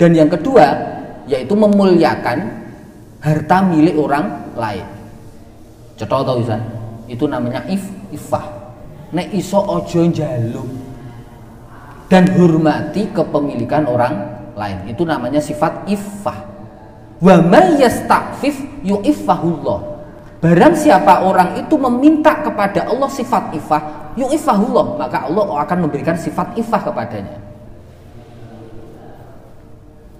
dan 0.00 0.16
yang 0.16 0.32
kedua 0.32 0.64
yaitu 1.28 1.52
memuliakan 1.52 2.64
harta 3.20 3.60
milik 3.68 3.92
orang 4.00 4.56
lain. 4.56 4.86
Cetok 6.00 6.24
tau 6.24 6.40
bisa? 6.40 6.56
Itu 7.04 7.28
namanya 7.28 7.68
if 7.68 7.84
ifah. 8.08 8.72
Nek 9.12 9.36
iso 9.36 9.60
ojo 9.60 10.00
jaluk 10.08 10.68
dan 12.08 12.24
hormati 12.40 13.12
kepemilikan 13.12 13.84
orang 13.84 14.14
lain. 14.56 14.88
Itu 14.88 15.04
namanya 15.04 15.44
sifat 15.44 15.84
ifah 15.92 16.53
wa 17.24 17.40
may 17.40 17.80
yasta'fif 17.80 18.84
yu'iffahullah 18.84 19.94
Barang 20.44 20.76
siapa 20.76 21.24
orang 21.24 21.56
itu 21.56 21.72
meminta 21.80 22.36
kepada 22.44 22.84
Allah 22.84 23.08
sifat 23.08 23.56
ifah, 23.56 24.12
yu'ifahullah, 24.12 25.00
maka 25.00 25.24
Allah 25.24 25.64
akan 25.64 25.88
memberikan 25.88 26.20
sifat 26.20 26.52
ifah 26.60 26.84
kepadanya. 26.84 27.40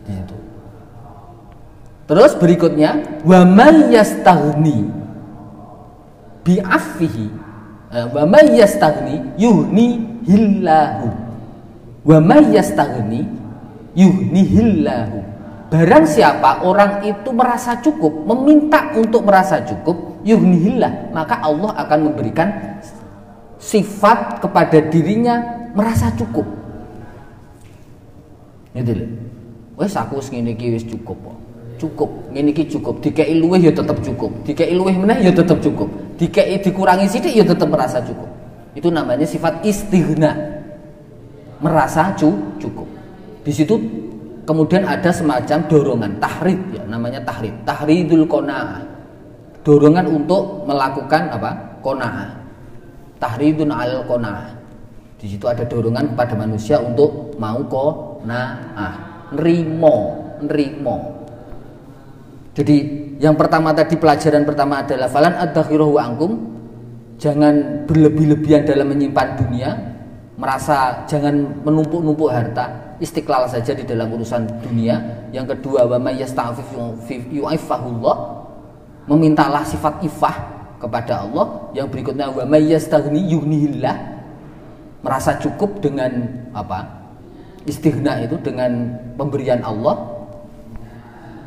Itu. 0.09 0.33
Terus 2.09 2.33
berikutnya, 2.40 3.21
wa 3.21 3.45
may 3.45 3.93
yastaghni 3.93 4.88
bi'affihi 6.40 7.27
eh, 7.93 8.07
wa 8.09 8.25
may 8.25 8.49
yastaghni 8.57 9.21
yuhni 9.37 10.09
hillahu 10.25 11.09
wa 12.05 12.19
may 12.21 12.45
yastaghni 12.53 13.29
yuhni 13.97 14.40
hillahu 14.45 15.34
barang 15.74 16.06
siapa 16.06 16.62
orang 16.62 17.02
itu 17.02 17.34
merasa 17.34 17.82
cukup 17.82 18.22
meminta 18.30 18.94
untuk 18.94 19.26
merasa 19.26 19.58
cukup 19.66 20.22
yuhnihillah 20.22 21.10
maka 21.10 21.42
Allah 21.42 21.74
akan 21.82 22.14
memberikan 22.14 22.78
sifat 23.58 24.38
kepada 24.38 24.78
dirinya 24.87 25.66
merasa 25.74 26.14
cukup. 26.14 26.46
Gitu 28.78 28.92
loh. 28.94 29.10
Wes 29.74 29.98
aku 29.98 30.22
wis 30.22 30.30
ngene 30.30 30.54
iki 30.54 30.70
wis 30.70 30.87
cukup 30.87 31.18
kok 31.18 31.38
cukup. 31.82 32.10
Ngene 32.30 32.54
iki 32.54 32.70
cukup. 32.70 33.02
Dikei 33.02 33.34
luwih 33.34 33.58
ya 33.58 33.72
tetap 33.74 33.98
cukup. 33.98 34.30
Dikei 34.46 34.72
luwih 34.78 34.94
meneh 34.94 35.26
ya 35.26 35.32
tetap 35.34 35.58
cukup. 35.58 35.90
Dikei 36.14 36.62
dikurangi 36.62 37.10
sithik 37.10 37.34
ya 37.34 37.42
tetap 37.42 37.66
merasa 37.66 37.98
cukup. 38.00 38.30
Itu 38.78 38.94
namanya 38.94 39.26
sifat 39.26 39.66
istighna. 39.66 40.62
Merasa 41.58 42.14
cu 42.14 42.30
cukup. 42.62 42.87
Di 43.42 43.52
situ 43.52 43.74
kemudian 44.44 44.85
ada 44.85 45.11
semacam 45.11 45.59
dorongan 45.68 46.12
tahrid 46.20 46.61
ya 46.72 46.83
namanya 46.88 47.20
tahrid. 47.24 47.52
Tahridul 47.64 48.24
qanaah. 48.28 48.85
Dorongan 49.64 50.07
untuk 50.09 50.68
melakukan 50.68 51.33
apa? 51.33 51.80
Qanaah. 51.80 52.30
Tahridun 53.20 53.68
al 53.72 54.04
qanaah. 54.04 54.52
Di 55.20 55.26
situ 55.33 55.48
ada 55.48 55.64
dorongan 55.64 56.12
kepada 56.12 56.35
manusia 56.37 56.76
untuk 56.80 57.37
mau 57.40 57.61
qanaah. 57.64 58.94
Nerimo 59.33 60.24
nerimo. 60.44 60.96
Jadi 62.54 62.76
yang 63.18 63.35
pertama 63.35 63.74
tadi 63.74 63.98
pelajaran 63.98 64.46
pertama 64.46 64.85
adalah 64.85 65.11
falan 65.11 65.35
adakhirahu 65.35 65.98
angkum 65.98 66.33
jangan 67.18 67.87
berlebih-lebihan 67.87 68.62
dalam 68.66 68.90
menyimpan 68.94 69.28
dunia 69.38 69.70
merasa 70.44 71.09
jangan 71.09 71.64
menumpuk-numpuk 71.64 72.28
harta 72.28 72.85
istiqlal 73.00 73.48
saja 73.48 73.72
di 73.72 73.80
dalam 73.88 74.12
urusan 74.12 74.44
dunia. 74.61 75.00
Yang 75.33 75.57
kedua, 75.57 75.88
wa 75.88 75.96
may 75.96 76.20
yasta'fif. 76.20 76.68
Memintalah 79.09 79.64
sifat 79.64 80.04
ifah 80.04 80.37
kepada 80.76 81.24
Allah. 81.24 81.72
Yang 81.72 81.96
berikutnya 81.96 82.28
wa 82.28 82.44
may 82.44 82.68
yastaghni. 82.68 83.24
Merasa 85.00 85.40
cukup 85.40 85.80
dengan 85.80 86.28
apa? 86.52 86.92
Istighna 87.64 88.20
itu 88.20 88.37
dengan 88.44 89.00
pemberian 89.16 89.64
Allah. 89.64 89.96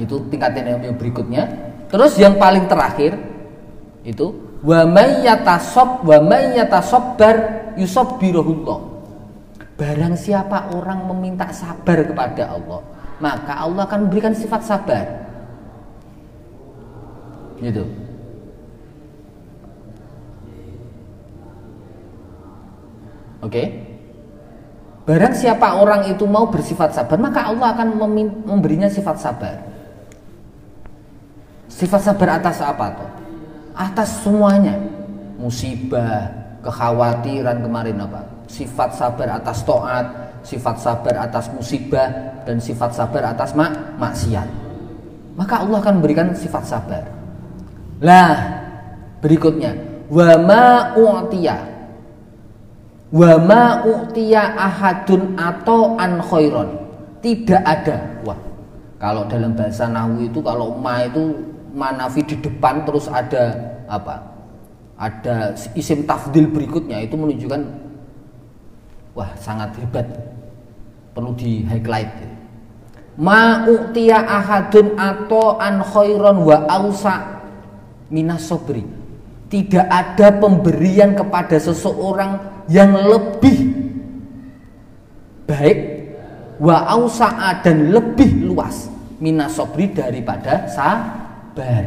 Itu 0.01 0.25
tingkatan 0.33 0.81
yang 0.81 0.97
berikutnya. 0.97 1.45
Terus 1.93 2.17
yang 2.17 2.41
paling 2.41 2.65
terakhir 2.65 3.13
itu 4.01 4.46
wa 4.67 4.83
may 4.83 5.23
wa 5.23 6.17
may 6.27 6.59
yatasabbar 6.59 7.35
yusabbirullah 7.79 8.99
Barang 9.77 10.17
siapa 10.17 10.73
orang 10.73 11.05
meminta 11.05 11.53
sabar 11.53 12.01
kepada 12.01 12.49
Allah, 12.49 12.81
maka 13.21 13.61
Allah 13.61 13.85
akan 13.85 14.09
memberikan 14.09 14.33
sifat 14.33 14.65
sabar. 14.65 15.05
Gitu. 17.61 17.85
Oke. 23.45 23.63
Barang 25.05 25.37
siapa 25.37 25.77
orang 25.77 26.09
itu 26.09 26.25
mau 26.25 26.49
bersifat 26.49 26.97
sabar, 26.97 27.21
maka 27.21 27.45
Allah 27.45 27.77
akan 27.77 28.01
memberinya 28.49 28.89
sifat 28.89 29.21
sabar. 29.21 29.61
Sifat 31.69 32.01
sabar 32.01 32.41
atas 32.41 32.65
apa 32.65 32.97
tuh? 32.97 33.09
Atas 33.77 34.25
semuanya. 34.25 34.73
Musibah, 35.37 36.33
kekhawatiran 36.65 37.61
kemarin 37.61 38.01
apa? 38.01 38.37
sifat 38.47 38.95
sabar 38.95 39.27
atas 39.37 39.61
to'at, 39.67 40.07
sifat 40.41 40.75
sabar 40.79 41.15
atas 41.27 41.51
musibah, 41.51 42.09
dan 42.47 42.57
sifat 42.57 42.95
sabar 42.95 43.35
atas 43.35 43.51
mak 43.53 43.99
maksiat. 43.99 44.47
Maka 45.37 45.61
Allah 45.61 45.77
akan 45.83 45.93
memberikan 46.01 46.33
sifat 46.33 46.63
sabar. 46.65 47.03
Lah, 48.01 48.35
berikutnya, 49.21 49.75
wa 50.09 50.31
ma 50.41 50.65
u'tiya. 50.97 51.57
Wa 53.13 53.37
ma 53.37 53.85
u'tiya 53.85 54.57
ahadun 54.57 55.37
atau 55.37 55.93
an 55.99 56.17
khairon. 56.23 56.69
Tidak 57.21 57.61
ada. 57.61 57.97
Wah, 58.25 58.39
kalau 58.97 59.29
dalam 59.29 59.53
bahasa 59.53 59.85
Nahwu 59.85 60.25
itu 60.25 60.39
kalau 60.41 60.73
ma 60.79 61.05
itu 61.05 61.37
manafi 61.77 62.25
di 62.25 62.35
depan 62.41 62.81
terus 62.81 63.05
ada 63.05 63.53
apa? 63.85 64.25
Ada 64.97 65.53
isim 65.77 66.09
tafdil 66.09 66.49
berikutnya 66.49 67.05
itu 67.05 67.13
menunjukkan 67.13 67.61
wah 69.13 69.29
sangat 69.37 69.77
hebat. 69.77 70.09
Perlu 71.13 71.37
di 71.37 71.61
highlight. 71.69 72.09
Ma 73.17 73.65
u'tiya 73.65 74.25
ahadun 74.25 74.97
atau 74.97 75.57
an 75.61 75.85
khairon 75.85 76.41
wa 76.41 76.65
ausa 76.65 77.45
minas 78.09 78.49
sobri. 78.49 78.81
Tidak 79.47 79.85
ada 79.85 80.33
pemberian 80.37 81.15
kepada 81.15 81.55
seseorang 81.61 82.37
yang 82.67 82.93
lebih 82.93 83.73
baik 85.47 85.79
wa 86.59 86.83
ausa 86.89 87.31
dan 87.63 87.93
lebih 87.95 88.49
luas 88.49 88.91
minas 89.23 89.55
sobri 89.55 89.89
daripada 89.93 90.67
sabar. 91.57 91.85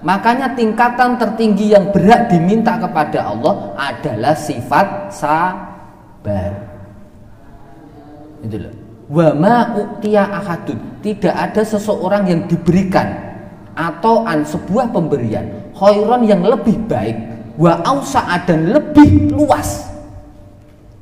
Makanya 0.00 0.56
tingkatan 0.56 1.20
tertinggi 1.20 1.76
yang 1.76 1.92
berat 1.92 2.32
diminta 2.32 2.80
kepada 2.80 3.28
Allah 3.28 3.76
adalah 3.76 4.32
sifat 4.32 5.12
sabar. 5.12 6.52
Itu 8.40 8.56
loh. 8.56 8.74
Wa 9.12 9.36
ma 9.36 9.74
ahadun. 10.08 11.02
Tidak 11.04 11.34
ada 11.34 11.60
seseorang 11.60 12.30
yang 12.30 12.48
diberikan 12.48 13.10
atau 13.76 14.24
an 14.24 14.42
sebuah 14.42 14.90
pemberian 14.90 15.74
khairon 15.76 16.26
yang 16.26 16.42
lebih 16.42 16.78
baik 16.90 17.14
wa 17.58 17.78
ausa'a 17.82 18.42
dan 18.46 18.70
lebih 18.70 19.34
luas 19.34 19.86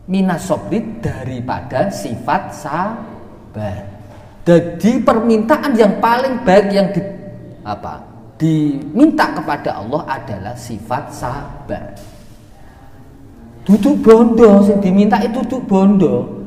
minas 0.08 0.48
daripada 1.04 1.92
sifat 1.92 2.42
sabar. 2.52 3.96
Jadi 4.46 5.02
permintaan 5.02 5.74
yang 5.74 5.98
paling 5.98 6.46
baik 6.46 6.66
yang 6.70 6.88
di, 6.94 7.15
apa? 7.66 8.06
Diminta 8.38 9.34
kepada 9.34 9.82
Allah 9.82 10.06
adalah 10.06 10.54
sifat 10.54 11.10
sabar. 11.10 11.98
Duduk 13.66 13.98
bondo 14.06 14.62
sing 14.62 14.78
diminta 14.78 15.18
itu 15.18 15.42
duduk 15.42 15.66
bondo. 15.66 16.46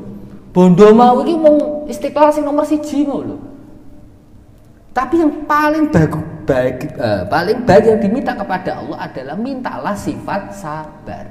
Bondo 0.56 0.86
mau 0.96 1.20
ini 1.20 1.36
mau 1.36 1.84
istiqlal 1.84 2.32
sing 2.32 2.48
nomor 2.48 2.64
siji 2.64 3.04
lho. 3.04 3.36
Tapi 4.96 5.20
yang 5.20 5.44
paling 5.44 5.92
bagus 5.92 6.24
baik 6.48 6.96
eh, 6.96 7.22
paling 7.28 7.62
baik 7.62 7.84
yang 7.84 8.00
diminta 8.00 8.32
kepada 8.34 8.80
Allah 8.80 8.98
adalah 9.04 9.36
mintalah 9.36 9.94
sifat 9.94 10.56
sabar. 10.56 11.26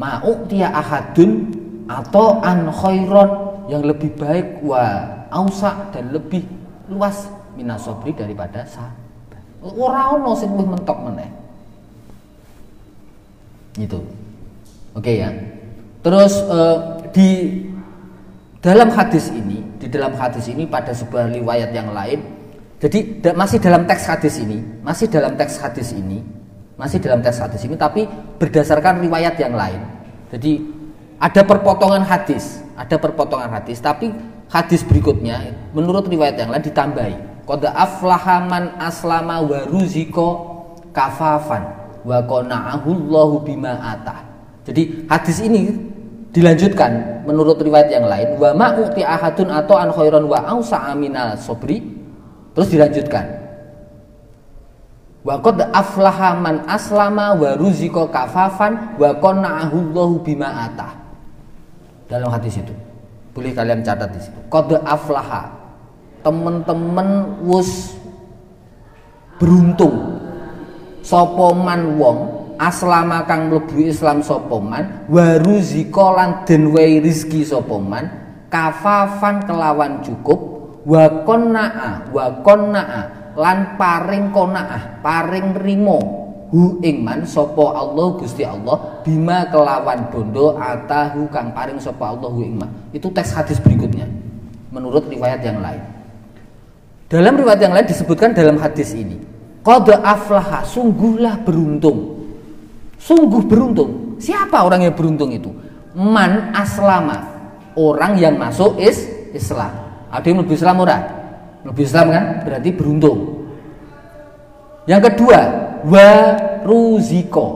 Mau 0.00 0.48
dia 0.48 0.72
ahadun 0.72 1.52
atau 1.84 2.40
an 2.40 2.72
khairon 2.72 3.30
yang 3.68 3.84
lebih 3.84 4.16
baik 4.16 4.64
wa 4.64 5.04
ausa 5.28 5.92
dan 5.92 6.10
lebih 6.10 6.48
luas 6.88 7.28
minasobri 7.56 8.16
daripada 8.16 8.64
sabar 8.68 9.02
orang 9.62 10.18
ono 10.18 10.32
sing 10.34 10.50
mentok 10.50 10.98
meneh. 11.06 11.30
Itu 13.78 14.02
oke 14.92 15.00
okay, 15.00 15.22
ya. 15.22 15.30
Terus 16.02 16.34
uh, 16.50 16.98
di 17.14 17.62
dalam 18.58 18.90
hadis 18.90 19.30
ini 19.30 19.62
di 19.78 19.86
dalam 19.86 20.14
hadis 20.18 20.50
ini 20.50 20.66
pada 20.66 20.90
sebuah 20.90 21.30
riwayat 21.30 21.70
yang 21.74 21.90
lain 21.90 22.22
jadi 22.78 23.22
da, 23.22 23.30
masih 23.34 23.58
dalam 23.62 23.86
teks 23.86 24.06
hadis 24.06 24.38
ini 24.42 24.58
masih 24.82 25.06
dalam 25.06 25.34
teks 25.38 25.58
hadis 25.62 25.94
ini 25.94 26.22
masih 26.74 26.98
dalam 26.98 27.22
teks 27.22 27.38
hadis 27.38 27.62
ini 27.62 27.78
tapi 27.78 28.06
berdasarkan 28.42 28.98
riwayat 29.06 29.38
yang 29.38 29.54
lain. 29.54 29.78
Jadi 30.34 30.58
ada 31.22 31.46
perpotongan 31.46 32.02
hadis 32.02 32.58
ada 32.74 32.98
perpotongan 32.98 33.54
hadis 33.54 33.78
tapi 33.78 34.10
hadis 34.50 34.82
berikutnya 34.82 35.54
menurut 35.70 36.10
riwayat 36.10 36.34
yang 36.34 36.50
lain 36.50 36.64
ditambahi 36.66 37.31
kode 37.52 37.68
aflahaman 37.68 38.80
aslama 38.80 39.44
waruziko 39.44 40.56
kafafan 40.96 41.60
wa 42.00 42.16
qana'ahullahu 42.24 43.44
bima 43.44 43.76
atah. 43.76 44.24
Jadi 44.64 45.04
hadis 45.04 45.44
ini 45.44 45.68
dilanjutkan 46.32 47.20
menurut 47.28 47.60
riwayat 47.60 47.92
yang 47.92 48.08
lain 48.08 48.40
wa 48.40 48.56
ma 48.56 48.72
uti 48.72 49.04
ahadun 49.04 49.52
atau 49.52 49.76
an 49.76 49.92
khairan 49.92 50.24
wa 50.24 50.40
ausa 50.48 50.80
aminal 50.80 51.36
sobri 51.36 51.84
terus 52.56 52.72
dilanjutkan 52.72 53.28
wa 55.20 55.36
qad 55.44 55.60
aflaha 55.76 56.32
man 56.40 56.64
aslama 56.64 57.36
wa 57.36 57.52
ruziko 57.60 58.08
kafafan 58.08 58.96
wa 58.96 59.12
qana'ahullahu 59.12 60.24
bima 60.24 60.72
atah. 60.72 61.04
Dalam 62.08 62.32
hadis 62.32 62.64
itu. 62.64 62.72
Boleh 63.32 63.52
kalian 63.52 63.84
catat 63.84 64.08
di 64.12 64.20
situ. 64.20 64.40
Qad 64.48 64.72
aflaha 64.84 65.61
teman-teman 66.22 67.42
wus 67.44 67.94
beruntung. 69.42 70.22
Sapa 71.02 71.50
man 71.50 71.98
wong 71.98 72.18
aslama 72.62 73.26
kang 73.26 73.50
mlebu 73.50 73.90
Islam 73.90 74.22
sapa 74.22 74.56
man 74.62 75.02
waruzika 75.10 76.14
lan 76.14 76.30
den 76.46 76.70
wae 76.70 77.02
rezeki 77.02 77.42
sapa 77.42 77.74
man 77.82 78.06
kafafan 78.46 79.42
kelawan 79.42 79.98
cukup 80.06 80.40
wa 80.86 81.26
qonnaa 81.26 82.06
wa 82.14 82.26
qonnaa 82.46 83.34
lan 83.34 83.74
paring 83.74 84.30
qonaa 84.30 85.02
paring 85.02 85.58
rimo 85.58 85.98
hu 86.52 86.78
ingman 86.84 87.24
sopo 87.24 87.72
Allah 87.72 88.12
Gusti 88.20 88.44
Allah 88.44 89.00
bima 89.00 89.48
kelawan 89.48 90.12
bondo 90.12 90.54
atahu 90.54 91.26
kang 91.32 91.50
paring 91.56 91.80
sopo 91.80 92.04
Allah 92.04 92.28
hu 92.28 92.44
ingman 92.44 92.68
itu 92.92 93.08
teks 93.08 93.32
hadis 93.32 93.56
berikutnya 93.58 94.04
menurut 94.68 95.08
riwayat 95.08 95.40
yang 95.40 95.64
lain 95.64 95.80
dalam 97.12 97.36
riwayat 97.36 97.60
yang 97.60 97.76
lain 97.76 97.84
disebutkan 97.84 98.32
dalam 98.32 98.56
hadis 98.56 98.96
ini 98.96 99.20
qad 99.60 99.92
aflaha 100.00 100.64
sungguhlah 100.64 101.44
beruntung 101.44 102.24
sungguh 102.96 103.44
beruntung 103.44 104.16
siapa 104.16 104.64
orang 104.64 104.88
yang 104.88 104.96
beruntung 104.96 105.28
itu 105.28 105.52
man 105.92 106.56
aslama 106.56 107.32
orang 107.76 108.16
yang 108.20 108.36
masuk 108.36 108.76
is 108.80 109.08
Islam. 109.32 109.72
Ada 110.12 110.28
yang 110.28 110.44
lebih 110.44 110.56
Islam 110.60 110.76
ora? 110.84 110.98
Lebih 111.64 111.84
Islam 111.88 112.06
kan? 112.12 112.24
Berarti 112.44 112.70
beruntung. 112.76 113.18
Yang 114.84 115.02
kedua, 115.12 115.40
wa 115.88 116.10
ruziko. 116.66 117.46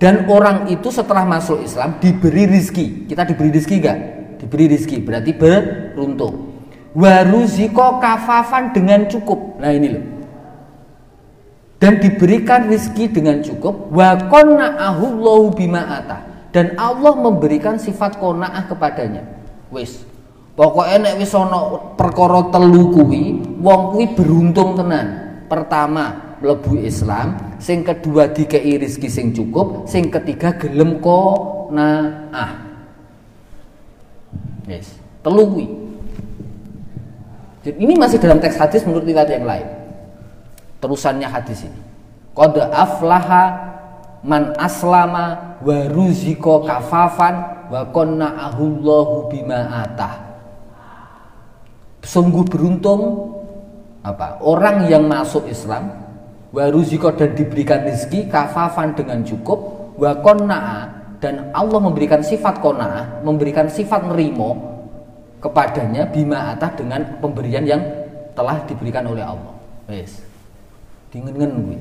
Dan 0.00 0.26
orang 0.32 0.72
itu 0.72 0.88
setelah 0.88 1.28
masuk 1.28 1.60
Islam 1.60 2.00
diberi 2.00 2.48
rizki. 2.48 3.04
Kita 3.04 3.22
diberi 3.28 3.52
rizki 3.52 3.78
enggak? 3.78 3.98
Diberi 4.40 4.64
rizki, 4.72 4.96
berarti 5.04 5.36
beruntung. 5.36 6.49
Wa 6.90 7.22
ruziko 7.22 8.02
kafafan 8.02 8.74
dengan 8.74 9.06
cukup. 9.06 9.62
Nah 9.62 9.70
ini 9.70 9.88
loh. 9.94 10.04
Dan 11.80 11.96
diberikan 12.02 12.68
rizki 12.68 13.08
dengan 13.08 13.40
cukup. 13.40 13.88
Wa 13.94 14.18
qonna'ahullahu 14.28 15.54
bima 15.54 16.02
Dan 16.50 16.74
Allah 16.76 17.14
memberikan 17.14 17.78
sifat 17.78 18.18
kona'ah 18.18 18.66
kepadanya. 18.66 19.22
Wis. 19.70 20.02
Pokoknya 20.58 21.08
nek 21.08 21.14
wis 21.22 21.32
ana 21.32 21.94
perkara 21.96 22.52
telu 22.52 22.90
wong 23.62 23.82
kuwi 23.94 24.04
beruntung 24.12 24.76
tenan. 24.76 25.40
Pertama 25.46 26.36
mlebu 26.42 26.84
Islam. 26.84 27.56
Sing 27.62 27.86
kedua 27.86 28.28
dikei 28.28 28.76
rezeki 28.76 29.08
sing 29.08 29.26
cukup. 29.30 29.86
Sing 29.86 30.10
ketiga 30.10 30.58
gelem 30.58 30.98
ko 30.98 31.38
ah 32.34 32.66
yes 34.66 34.98
telu 35.22 35.46
kuwi 35.54 35.66
ini 37.66 37.92
masih 37.96 38.16
dalam 38.16 38.40
teks 38.40 38.56
hadis 38.56 38.80
menurut 38.88 39.04
riwayat 39.04 39.28
yang 39.36 39.44
lain. 39.44 39.68
Terusannya 40.80 41.28
hadis 41.28 41.68
ini. 41.68 41.80
Qad 42.32 42.56
aflaha 42.56 43.44
man 44.24 44.56
aslama 44.56 45.58
wa 45.60 45.78
ruziko 45.92 46.64
kafafan 46.64 47.68
wa 47.68 47.84
qanna'ahullahu 47.92 49.28
bima 49.28 49.84
atah. 49.84 50.32
Sungguh 52.00 52.48
beruntung 52.48 53.28
apa? 54.00 54.40
Orang 54.40 54.88
yang 54.88 55.04
masuk 55.04 55.44
Islam 55.44 55.92
wa 56.48 56.64
ruziko 56.72 57.12
dan 57.12 57.36
diberikan 57.36 57.84
rezeki 57.84 58.32
kafafan 58.32 58.96
dengan 58.96 59.20
cukup 59.20 59.92
wa 60.00 60.16
qanna'a 60.16 60.78
dan 61.20 61.52
Allah 61.52 61.78
memberikan 61.78 62.24
sifat 62.24 62.64
qana'ah 62.64 63.20
memberikan 63.20 63.68
sifat 63.68 64.08
nerimo 64.08 64.69
kepadanya 65.40 66.04
bima 66.06 66.52
atah 66.54 66.70
dengan 66.76 67.00
pemberian 67.18 67.64
yang 67.64 67.82
telah 68.36 68.60
diberikan 68.68 69.08
oleh 69.08 69.24
Allah. 69.24 69.56
Wes 69.88 70.22
dingen-ngen 71.10 71.50
gue 71.66 71.80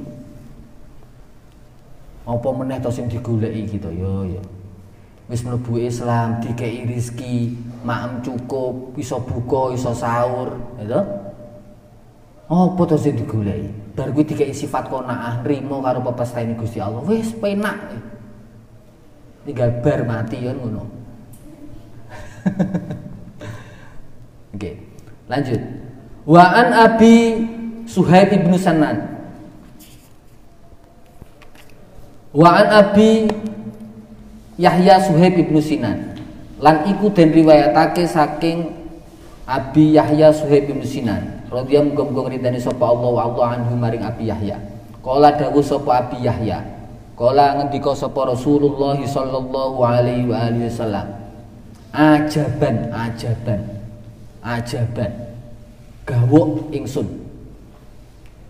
apa 2.26 2.50
meneh 2.54 2.82
to 2.82 2.90
sing 2.90 3.06
digoleki 3.06 3.78
gitu? 3.78 3.90
Yo 3.94 4.26
yo. 4.26 4.42
Wis 5.30 5.46
mlebu 5.46 5.78
Islam 5.78 6.42
dikei 6.42 6.90
rezeki 6.90 7.54
maem 7.86 8.26
cukup 8.26 8.98
iso 8.98 9.22
buka 9.22 9.78
iso 9.78 9.94
sahur 9.94 10.58
gitu 10.82 11.00
apa 12.50 12.82
to 12.90 12.98
sing 12.98 13.14
digoleki? 13.14 13.70
Bar 13.94 14.10
kuwi 14.16 14.26
dikei 14.26 14.56
sifat 14.56 14.90
qanaah 14.90 15.46
nrimo 15.46 15.86
karo 15.86 16.02
pepestane 16.02 16.58
Gusti 16.58 16.82
Allah. 16.82 17.06
Wis 17.06 17.30
penak. 17.38 17.78
Tinggal 19.46 19.82
bar 19.86 20.02
mati 20.06 20.46
ya 20.46 20.54
ngono 20.54 20.84
Oke, 24.54 24.82
lanjut. 25.30 25.62
Wa 26.26 26.46
an 26.58 26.70
Abi 26.74 27.16
Suhaib 27.86 28.34
ibnu 28.34 28.58
Sanan. 28.58 28.98
Wa 32.34 32.62
an 32.62 32.68
Abi 32.70 33.30
Yahya 34.58 35.02
Suhaib 35.02 35.38
ibnu 35.38 35.58
Sinan. 35.62 36.18
Lan 36.60 36.86
iku 36.86 37.10
den 37.10 37.32
riwayatake 37.34 38.06
saking 38.06 38.74
Abi 39.50 39.98
Yahya 39.98 40.30
Suhaib 40.34 40.70
ibnu 40.70 40.86
Sinan. 40.86 41.46
Radhiyallahu 41.50 41.98
muga-muga 41.98 42.30
ridane 42.30 42.62
sapa 42.62 42.86
Allah 42.86 43.10
wa 43.10 43.22
Allah 43.26 43.46
anhu 43.58 43.74
maring 43.74 44.06
Abi 44.06 44.30
Yahya. 44.30 44.62
Kala 45.02 45.34
dawuh 45.34 45.66
sapa 45.66 46.06
Abi 46.06 46.22
Yahya. 46.22 46.62
Kala 47.18 47.58
ngendika 47.58 47.98
sapa 47.98 48.30
Rasulullah 48.30 48.98
sallallahu 49.02 49.82
alaihi 49.82 50.30
wa 50.30 50.38
alihi 50.46 50.70
wasallam. 50.70 51.08
Ajaban 51.90 52.94
ajaban 52.94 53.79
ajaban 54.44 55.30
gawok 56.10 56.74
ingsun. 56.74 57.08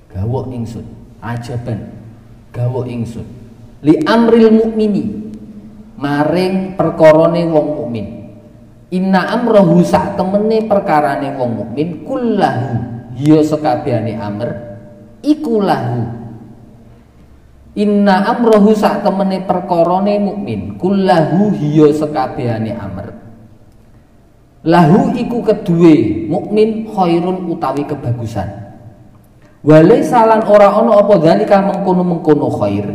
Gawok 0.10 0.48
ingsun. 0.56 0.88
Ajaban. 1.20 1.92
Gawok 2.56 2.88
ingsun. 2.88 3.28
Li 3.84 4.00
amril 4.08 4.56
mukmini 4.56 5.04
maring 6.00 6.80
perkorone 6.80 7.44
wong 7.52 7.68
mukmin. 7.84 8.08
Inna 8.90 9.30
amrohu 9.38 9.86
sak 9.86 10.18
temene 10.18 10.66
perkarane 10.66 11.36
wong 11.38 11.52
mukmin 11.62 12.02
kullahu 12.08 12.74
ya 13.14 13.44
sekabehane 13.44 14.18
amr 14.18 14.50
iku 15.22 15.62
lahu. 15.62 16.18
Inna 17.78 18.34
amrohu 18.34 18.74
sak 18.74 19.06
temene 19.06 19.46
perkorone 19.46 20.18
mukmin 20.18 20.80
kullahu 20.82 21.54
hiya 21.54 21.94
sekabehane 21.94 22.74
amr 22.74 23.29
lahu 24.64 25.16
iku 25.16 25.40
kedue 25.44 26.28
mukmin 26.28 26.90
khairun 26.92 27.48
utawi 27.48 27.84
kebagusan. 27.88 28.48
Wale 29.60 30.00
salan 30.08 30.44
ora 30.48 30.72
ana 30.72 31.04
apa 31.04 31.20
dalika 31.20 31.60
mengkono-mengkono 31.60 32.48
khair. 32.60 32.88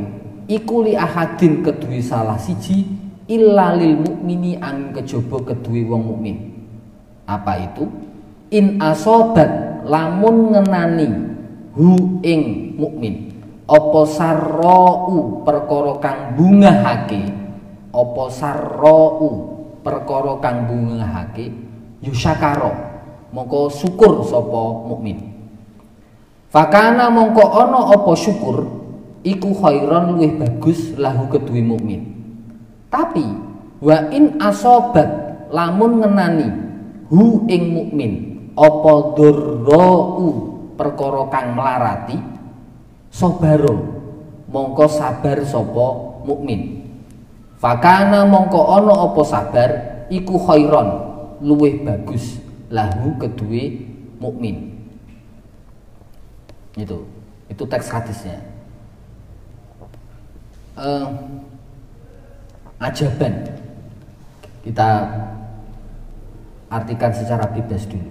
Iku 0.49 0.85
li 0.85 0.93
ahadin 0.97 1.65
kedue 1.65 2.01
salah 2.05 2.37
siji 2.37 2.85
illa 3.29 3.73
lil 3.77 4.01
mukmini 4.01 4.61
ang 4.61 4.93
kejaba 4.93 5.53
kedue 5.53 5.85
wong 5.89 6.03
mukmin. 6.05 6.37
Apa 7.25 7.61
itu? 7.61 7.89
In 8.53 8.81
asobat 8.81 9.85
lamun 9.89 10.53
ngenani 10.53 11.09
hu 11.77 12.21
ing 12.25 12.73
mukmin. 12.77 13.33
Apa 13.65 14.05
sarrau 14.05 15.41
perkara 15.41 15.97
kang 15.97 16.21
bungahake 16.37 17.45
apa 17.95 18.25
sarrau 18.29 19.54
perkara 19.85 20.41
kang 20.41 20.67
bungahake 20.67 21.53
yusyakaro 22.01 22.73
mongko 23.31 23.69
syukur 23.69 24.25
sapa 24.25 24.63
mukmin 24.89 25.21
fakana 26.49 27.13
mongko 27.13 27.45
ana 27.45 27.93
apa 27.93 28.13
syukur 28.17 28.85
iku 29.25 29.57
khairon 29.57 30.15
luwih 30.15 30.37
bagus 30.37 30.93
lahu 31.01 31.27
kedue 31.33 31.65
mukmin. 31.65 32.13
Tapi 32.93 33.25
wa 33.83 33.99
in 34.15 34.39
asobat 34.39 35.09
lamun 35.51 36.05
ngenani 36.05 36.49
hu 37.11 37.43
ing 37.51 37.75
mukmin 37.75 38.13
apa 38.55 38.93
durrau 39.19 40.23
perkara 40.79 41.27
kang 41.33 41.59
melarati 41.59 42.21
sabaro 43.11 43.75
mongko 44.53 44.87
sabar 44.87 45.43
sapa 45.43 45.87
mukmin. 46.23 46.74
Fakana 47.59 48.29
mongko 48.29 48.61
ana 48.77 48.93
apa 49.09 49.23
sabar 49.25 49.71
iku 50.13 50.37
khairon 50.37 50.89
luwih 51.41 51.81
bagus. 51.85 52.41
Lahu 52.69 53.15
kedue 53.21 53.87
mukmin. 54.19 54.75
Itu 56.75 57.07
itu 57.47 57.63
teks 57.65 57.89
hadisnya. 57.89 58.43
Uh, 60.75 61.07
ajaban. 62.83 63.47
Kita 64.65 64.89
artikan 66.73 67.13
secara 67.15 67.47
bebas 67.47 67.87
dulu. 67.87 68.11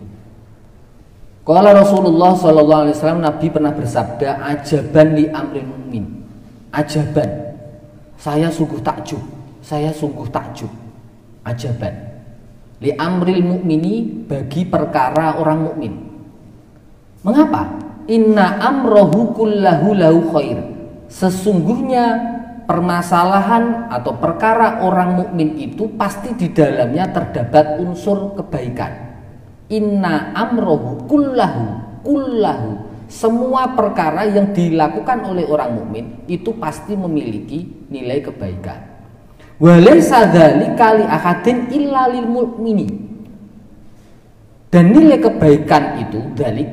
Kalau 1.44 1.72
Rasulullah 1.76 2.32
Shallallahu 2.40 2.82
Alaihi 2.88 2.96
Wasallam 2.96 3.20
Nabi 3.20 3.52
pernah 3.52 3.76
bersabda 3.76 4.48
ajaban 4.48 5.08
li 5.12 5.28
amrin 5.28 5.68
mumin 5.68 6.24
ajaban 6.72 7.43
saya 8.24 8.48
sungguh 8.48 8.80
takjub. 8.80 9.20
Saya 9.60 9.92
sungguh 9.92 10.32
takjub. 10.32 10.72
Ajaban. 11.44 11.92
Li 12.80 12.96
amril 12.96 13.44
mukmini 13.44 14.08
bagi 14.24 14.64
perkara 14.64 15.36
orang 15.44 15.60
mukmin. 15.68 15.94
Mengapa? 17.28 17.68
Inna 18.08 18.64
amrohu 18.64 19.36
kullahu 19.36 19.92
lahu 19.92 20.20
khair. 20.32 20.56
Sesungguhnya 21.12 22.16
permasalahan 22.64 23.92
atau 23.92 24.16
perkara 24.16 24.80
orang 24.80 25.20
mukmin 25.20 25.60
itu 25.60 25.92
pasti 26.00 26.32
di 26.32 26.48
dalamnya 26.56 27.12
terdapat 27.12 27.76
unsur 27.84 28.40
kebaikan. 28.40 29.20
Inna 29.68 30.32
amrohu 30.32 31.12
kullahu 31.12 31.64
kullahu 32.08 32.93
semua 33.14 33.78
perkara 33.78 34.26
yang 34.26 34.58
dilakukan 34.58 35.30
oleh 35.30 35.46
orang 35.46 35.78
mukmin 35.78 36.26
itu 36.26 36.58
pasti 36.58 36.98
memiliki 36.98 37.86
nilai 37.94 38.26
kebaikan. 38.26 38.80
Walaysa 39.62 40.34
dzalika 40.34 40.98
li 40.98 41.06
ahadin 41.06 41.70
illa 41.70 42.10
lil 42.10 42.26
mu'mini. 42.26 42.90
Dan 44.74 44.90
nilai 44.90 45.22
kebaikan 45.22 46.02
itu 46.02 46.34
dalik 46.34 46.66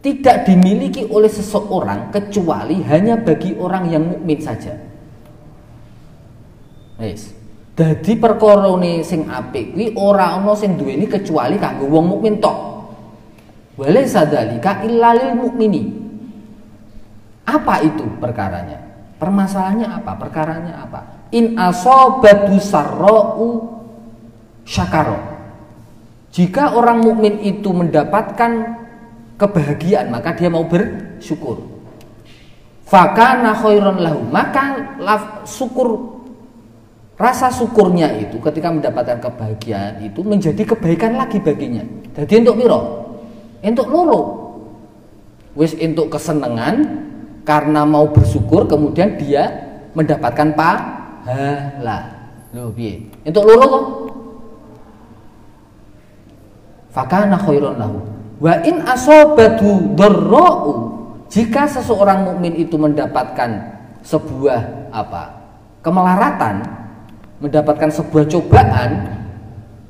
tidak 0.00 0.48
dimiliki 0.48 1.04
oleh 1.12 1.28
seseorang 1.28 2.08
kecuali 2.08 2.80
hanya 2.88 3.20
bagi 3.20 3.52
orang 3.60 3.92
yang 3.92 4.08
mukmin 4.08 4.40
saja. 4.40 4.72
Yes. 6.96 7.36
Dadi 7.76 8.16
perkara 8.16 8.72
sing 9.04 9.28
apik 9.28 9.76
kuwi 9.76 9.92
ora 9.96 10.40
ana 10.40 10.56
sing 10.56 10.80
duweni 10.80 11.04
kecuali 11.04 11.60
kanggo 11.60 11.84
wong 11.88 12.16
mukmin 12.16 12.40
tok. 12.40 12.69
Wale 13.80 14.04
sadalika 14.04 14.84
illalil 14.84 15.40
mukmini. 15.40 15.88
Apa 17.48 17.80
itu 17.80 18.04
perkaranya? 18.20 18.76
Permasalahannya 19.16 19.88
apa? 19.88 20.12
Perkaranya 20.20 20.84
apa? 20.84 21.00
In 21.32 21.56
asobatu 21.56 22.60
sarra'u 22.60 23.72
syakaro. 24.68 25.16
Jika 26.28 26.76
orang 26.76 27.00
mukmin 27.00 27.40
itu 27.40 27.72
mendapatkan 27.72 28.52
kebahagiaan, 29.40 30.12
maka 30.12 30.36
dia 30.36 30.52
mau 30.52 30.68
bersyukur. 30.68 31.64
Fakana 32.84 33.56
khairon 33.56 33.96
lahu. 33.96 34.20
Maka 34.28 34.76
syukur 35.48 36.20
rasa 37.16 37.48
syukurnya 37.48 38.12
itu 38.20 38.36
ketika 38.44 38.68
mendapatkan 38.68 39.24
kebahagiaan 39.24 40.04
itu 40.04 40.20
menjadi 40.20 40.68
kebaikan 40.68 41.16
lagi 41.16 41.40
baginya. 41.40 41.82
Jadi 42.14 42.44
untuk 42.44 42.56
miro, 42.60 42.80
untuk 43.60 43.86
loro. 43.92 44.22
Wis 45.54 45.76
untuk 45.76 46.08
kesenangan 46.14 47.04
karena 47.42 47.82
mau 47.84 48.08
bersyukur 48.08 48.64
kemudian 48.70 49.18
dia 49.20 49.50
mendapatkan 49.92 50.54
pahala. 50.54 51.98
Loh 52.54 52.70
piye? 52.74 53.06
Untuk 53.26 53.44
loro 53.46 53.64
kok. 53.66 53.84
Fakana 56.90 57.38
khairon 57.38 57.78
lahu. 57.78 57.98
Wa 58.40 58.64
in 58.66 58.82
asobatu 58.82 59.94
dharra'u 59.94 60.72
jika 61.30 61.68
seseorang 61.70 62.26
mukmin 62.26 62.58
itu 62.58 62.74
mendapatkan 62.74 63.78
sebuah 64.02 64.90
apa? 64.90 65.40
kemelaratan, 65.80 66.60
mendapatkan 67.40 67.88
sebuah 67.88 68.24
cobaan, 68.28 68.90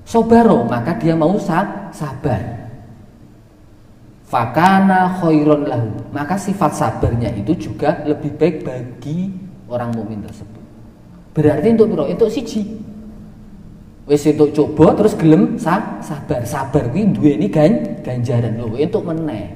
sobaro, 0.06 0.66
maka 0.66 0.94
dia 0.98 1.18
mau 1.18 1.34
sabar. 1.38 2.59
Fakana 4.30 5.18
khairon 5.18 5.66
lahu. 5.66 5.90
Maka 6.14 6.38
sifat 6.38 6.70
sabarnya 6.78 7.34
itu 7.34 7.50
juga 7.58 7.98
lebih 8.06 8.30
baik 8.38 8.62
bagi 8.62 9.26
orang 9.66 9.90
mukmin 9.90 10.22
tersebut. 10.22 10.62
Berarti 11.34 11.66
untuk 11.74 11.88
biro, 11.90 12.04
untuk 12.06 12.30
siji. 12.30 12.62
Wis 14.06 14.26
untuk 14.30 14.54
coba 14.54 14.94
terus 15.02 15.18
gelem 15.18 15.58
sa 15.58 15.98
sabar. 15.98 16.46
Sabar 16.46 16.86
kuwi 16.94 17.10
duweni 17.10 17.50
gan 17.50 18.02
ganjaran 18.06 18.54
lho 18.54 18.70
untuk 18.70 19.02
meneh. 19.02 19.50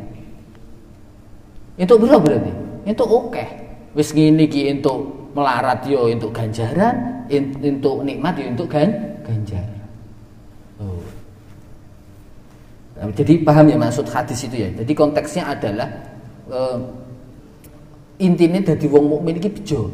Untuk 1.79 2.03
biro 2.03 2.19
berarti? 2.19 2.53
Untuk 2.91 3.07
oke. 3.07 3.47
Wis 3.95 4.11
ngene 4.11 4.51
iki 4.51 4.75
untuk 4.75 5.31
melarat 5.39 5.87
yo 5.87 6.11
untuk 6.11 6.35
ganjaran, 6.35 7.27
untuk 7.63 8.03
nikmat 8.03 8.35
yo 8.43 8.51
untuk 8.51 8.67
gan 8.67 8.91
ganjaran. 9.23 9.74
Nah, 12.95 13.11
jadi 13.11 13.43
paham 13.43 13.67
ya 13.71 13.77
maksud 13.79 14.07
hadis 14.07 14.47
itu 14.47 14.57
ya. 14.63 14.71
Jadi 14.71 14.93
konteksnya 14.95 15.51
adalah 15.51 15.89
uh, 16.47 16.79
intinya 18.23 18.63
dari 18.63 18.87
wong 18.87 19.11
mukmin 19.11 19.43
ini 19.43 19.51
bejo. 19.51 19.91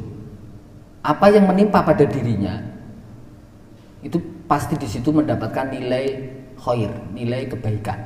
Apa 1.01 1.33
yang 1.33 1.49
menimpa 1.49 1.81
pada 1.81 2.05
dirinya 2.05 2.61
itu 4.05 4.21
pasti 4.45 4.77
di 4.77 4.85
situ 4.85 5.09
mendapatkan 5.09 5.73
nilai 5.73 6.29
khair, 6.61 6.93
nilai 7.17 7.49
kebaikan. 7.49 7.97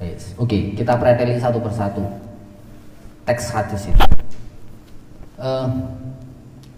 Yes. 0.00 0.32
Oke, 0.38 0.48
okay, 0.48 0.62
kita 0.78 0.96
preteli 0.96 1.36
satu 1.36 1.58
persatu 1.60 2.00
teks 3.26 3.52
hadis 3.52 3.90
itu. 3.90 4.04
Uh, 5.36 5.68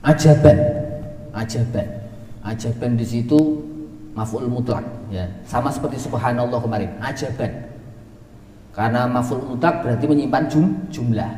ajaban, 0.03 0.59
ajaban, 1.37 1.87
ajaban 2.42 2.90
di 2.98 3.07
situ 3.07 3.38
maf'ul 4.12 4.48
mutlak 4.48 4.85
ya. 5.09 5.25
Sama 5.44 5.72
seperti 5.72 6.01
subhanallah 6.01 6.61
kemarin 6.61 6.90
ajaban. 7.01 7.51
Karena 8.72 9.05
maf'ul 9.05 9.44
mutlak 9.44 9.85
berarti 9.85 10.05
menyimpan 10.09 10.44
jum, 10.48 10.72
jumlah. 10.88 11.33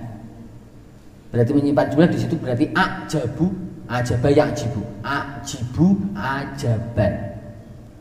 Berarti 1.34 1.50
menyimpan 1.50 1.86
jumlah 1.90 2.08
di 2.10 2.18
situ 2.18 2.34
berarti 2.38 2.70
ajabu 2.70 3.50
ajaba 3.90 4.28
yang 4.30 4.50
jibu 4.54 4.80
ajibu 5.02 5.98
ajaban. 6.14 7.12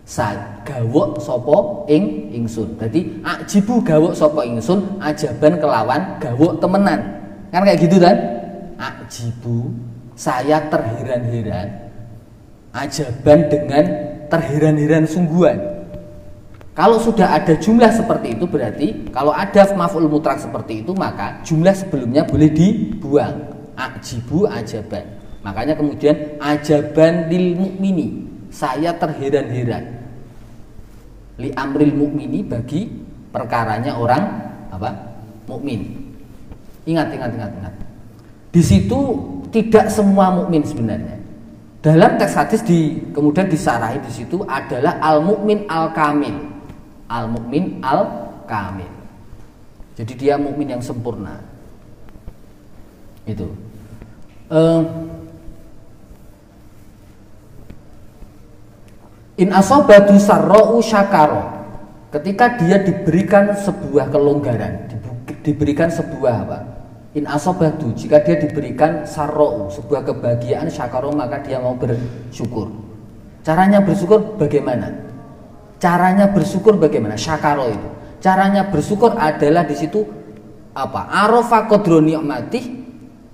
Sa 0.04 0.36
gawok 0.68 1.18
sopo 1.18 1.88
ing 1.88 2.30
ingsun. 2.36 2.76
Jadi 2.78 3.24
ajibu 3.24 3.80
gawok 3.82 4.14
sopo 4.14 4.44
ingsun 4.44 5.00
ajaban 5.00 5.58
kelawan 5.58 6.02
gawok 6.20 6.60
temenan. 6.60 7.00
Kan 7.50 7.64
kayak 7.66 7.80
gitu 7.82 7.98
kan? 7.98 8.18
Ajibu 8.78 9.72
saya 10.14 10.62
terheran-heran 10.70 11.84
ajaban 12.74 13.50
dengan 13.50 13.86
terheran-heran 14.34 15.06
sungguhan. 15.06 15.62
Kalau 16.74 16.98
sudah 16.98 17.38
ada 17.38 17.54
jumlah 17.54 17.94
seperti 17.94 18.34
itu 18.34 18.50
berarti 18.50 19.14
kalau 19.14 19.30
ada 19.30 19.62
maf'ul 19.78 20.10
mutlak 20.10 20.42
seperti 20.42 20.82
itu 20.82 20.90
maka 20.98 21.38
jumlah 21.46 21.70
sebelumnya 21.78 22.26
boleh 22.26 22.50
dibuang. 22.50 23.54
Ajibu 23.78 24.50
ajaban. 24.50 25.06
Makanya 25.46 25.78
kemudian 25.78 26.42
ajaban 26.42 27.30
lil 27.30 27.54
mukmini. 27.54 28.26
Saya 28.50 28.98
terheran-heran. 28.98 30.02
Li 31.38 31.54
amril 31.54 31.94
mukmini 31.94 32.42
bagi 32.42 32.90
perkaranya 33.30 33.98
orang 33.98 34.24
apa? 34.74 35.14
mukmin. 35.46 36.10
Ingat 36.90 37.14
ingat 37.14 37.30
ingat 37.38 37.52
ingat. 37.54 37.74
Di 38.54 38.62
situ 38.66 39.00
tidak 39.54 39.94
semua 39.94 40.34
mukmin 40.34 40.66
sebenarnya. 40.66 41.23
Dalam 41.84 42.16
teks 42.16 42.40
hadis 42.40 42.62
di 42.64 42.96
kemudian 43.12 43.52
disarahi 43.52 44.00
di 44.00 44.12
situ 44.24 44.40
adalah 44.48 45.04
al 45.04 45.20
mukmin 45.20 45.68
al 45.68 45.92
kamil. 45.92 46.32
Al 47.12 47.28
mukmin 47.28 47.84
al 47.84 48.08
kamil. 48.48 48.88
Jadi 50.00 50.14
dia 50.16 50.40
mukmin 50.40 50.72
yang 50.72 50.80
sempurna. 50.80 51.44
Itu. 53.28 53.52
Uh, 54.48 54.80
in 59.36 59.52
asobatu 59.52 60.16
sarro'u 60.16 60.80
syakaro 60.80 61.52
ketika 62.14 62.56
dia 62.62 62.80
diberikan 62.80 63.52
sebuah 63.58 64.14
kelonggaran 64.14 64.88
diberikan 65.42 65.90
sebuah 65.90 66.34
apa 66.46 66.60
in 67.14 67.30
asobatu 67.30 67.94
jika 67.94 68.22
dia 68.26 68.42
diberikan 68.42 69.06
sarro 69.06 69.70
sebuah 69.70 70.02
kebahagiaan 70.06 70.70
syakaro 70.70 71.14
maka 71.14 71.42
dia 71.46 71.62
mau 71.62 71.78
bersyukur. 71.78 72.70
Caranya 73.44 73.84
bersyukur 73.84 74.40
bagaimana? 74.40 74.90
Caranya 75.78 76.32
bersyukur 76.32 76.80
bagaimana? 76.80 77.20
Syakaro 77.20 77.70
itu. 77.70 77.90
Caranya 78.24 78.72
bersyukur 78.72 79.14
adalah 79.20 79.68
di 79.68 79.76
situ 79.76 80.00
apa? 80.74 81.12
Arofa 81.12 81.68
kodro 81.68 82.00
nikmati 82.00 82.84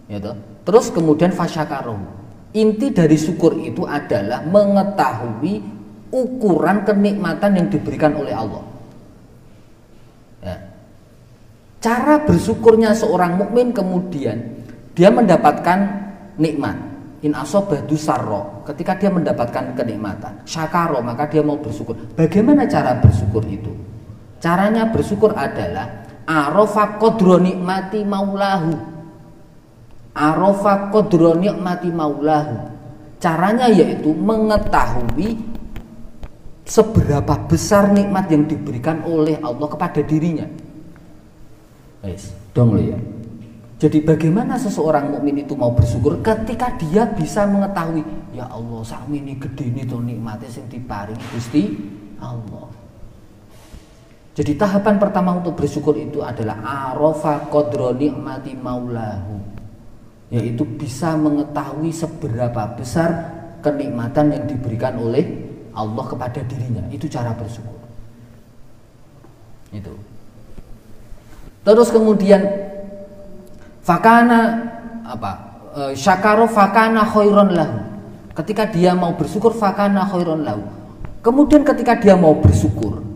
gitu. 0.10 0.32
terus 0.66 0.90
kemudian 0.90 1.30
fasyakaro 1.30 1.96
inti 2.58 2.90
dari 2.90 3.16
syukur 3.16 3.54
itu 3.62 3.86
adalah 3.86 4.42
mengetahui 4.42 5.62
ukuran 6.10 6.82
kenikmatan 6.82 7.52
yang 7.54 7.68
diberikan 7.70 8.18
oleh 8.18 8.34
Allah 8.34 8.66
Cara 11.80 12.20
bersyukurnya 12.28 12.92
seorang 12.92 13.40
mukmin 13.40 13.72
kemudian 13.72 14.36
dia 14.92 15.08
mendapatkan 15.08 15.80
nikmat. 16.36 16.76
In 17.20 17.36
sarro, 18.00 18.64
ketika 18.64 18.96
dia 18.96 19.12
mendapatkan 19.12 19.76
kenikmatan, 19.76 20.40
syakaro 20.48 21.04
maka 21.04 21.28
dia 21.28 21.44
mau 21.44 21.60
bersyukur. 21.60 22.16
Bagaimana 22.16 22.64
cara 22.64 22.96
bersyukur 22.96 23.44
itu? 23.44 23.76
Caranya 24.40 24.88
bersyukur 24.88 25.36
adalah 25.36 26.08
arofa 26.24 26.96
kodro 26.96 27.36
nikmati 27.36 28.08
maulahu. 28.08 28.72
Arofa 30.16 30.88
kodro 30.96 31.36
nikmati 31.36 31.92
maulahu. 31.92 32.72
Caranya 33.20 33.68
yaitu 33.68 34.16
mengetahui 34.16 35.36
seberapa 36.64 37.36
besar 37.52 37.92
nikmat 37.92 38.32
yang 38.32 38.48
diberikan 38.48 39.04
oleh 39.04 39.36
Allah 39.44 39.68
kepada 39.68 40.00
dirinya. 40.00 40.48
Wis, 42.04 42.32
dong 42.56 42.80
ya. 42.80 42.96
Jadi 43.80 44.04
bagaimana 44.04 44.60
seseorang 44.60 45.16
mukmin 45.16 45.40
itu 45.40 45.56
mau 45.56 45.72
bersyukur 45.72 46.20
ketika 46.20 46.68
dia 46.76 47.08
bisa 47.16 47.48
mengetahui 47.48 48.04
ya 48.36 48.44
Allah 48.52 48.84
sak 48.84 49.08
ini 49.08 49.40
gede 49.40 49.72
ini 49.72 49.88
tuh 49.88 50.04
nikmatnya 50.04 50.52
sing 50.52 50.68
diparingi 50.68 51.24
Gusti 51.32 51.64
Allah. 52.20 52.68
Jadi 54.36 54.56
tahapan 54.56 54.96
pertama 55.00 55.36
untuk 55.36 55.60
bersyukur 55.60 55.96
itu 55.96 56.20
adalah 56.24 56.60
arafa 56.92 57.48
qadra 57.52 57.96
nikmati 57.96 58.56
maulahu. 58.56 59.36
Yaitu 60.32 60.64
bisa 60.76 61.16
mengetahui 61.16 61.92
seberapa 61.92 62.76
besar 62.76 63.12
kenikmatan 63.60 64.32
yang 64.36 64.44
diberikan 64.48 64.96
oleh 64.96 65.24
Allah 65.76 66.06
kepada 66.08 66.40
dirinya. 66.48 66.84
Itu 66.92 67.08
cara 67.08 67.36
bersyukur. 67.36 67.80
Itu. 69.72 70.19
Terus 71.64 71.92
kemudian 71.92 72.42
fakana 73.84 74.70
apa 75.04 75.32
e, 75.76 75.82
syakaro 75.96 76.48
fakana 76.48 77.04
khairon 77.04 77.52
lahu. 77.56 77.80
Ketika 78.36 78.72
dia 78.72 78.96
mau 78.96 79.12
bersyukur 79.14 79.52
fakana 79.52 80.08
khairon 80.08 80.48
lahu. 80.48 80.64
Kemudian 81.20 81.68
ketika 81.68 82.00
dia 82.00 82.16
mau 82.16 82.32
bersyukur 82.40 83.10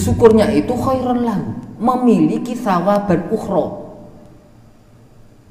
bersyukurnya 0.00 0.48
itu 0.56 0.72
khairon 0.72 1.20
lahu. 1.26 1.52
Memiliki 1.76 2.56
sawaban 2.56 3.28
ukhra. 3.28 3.84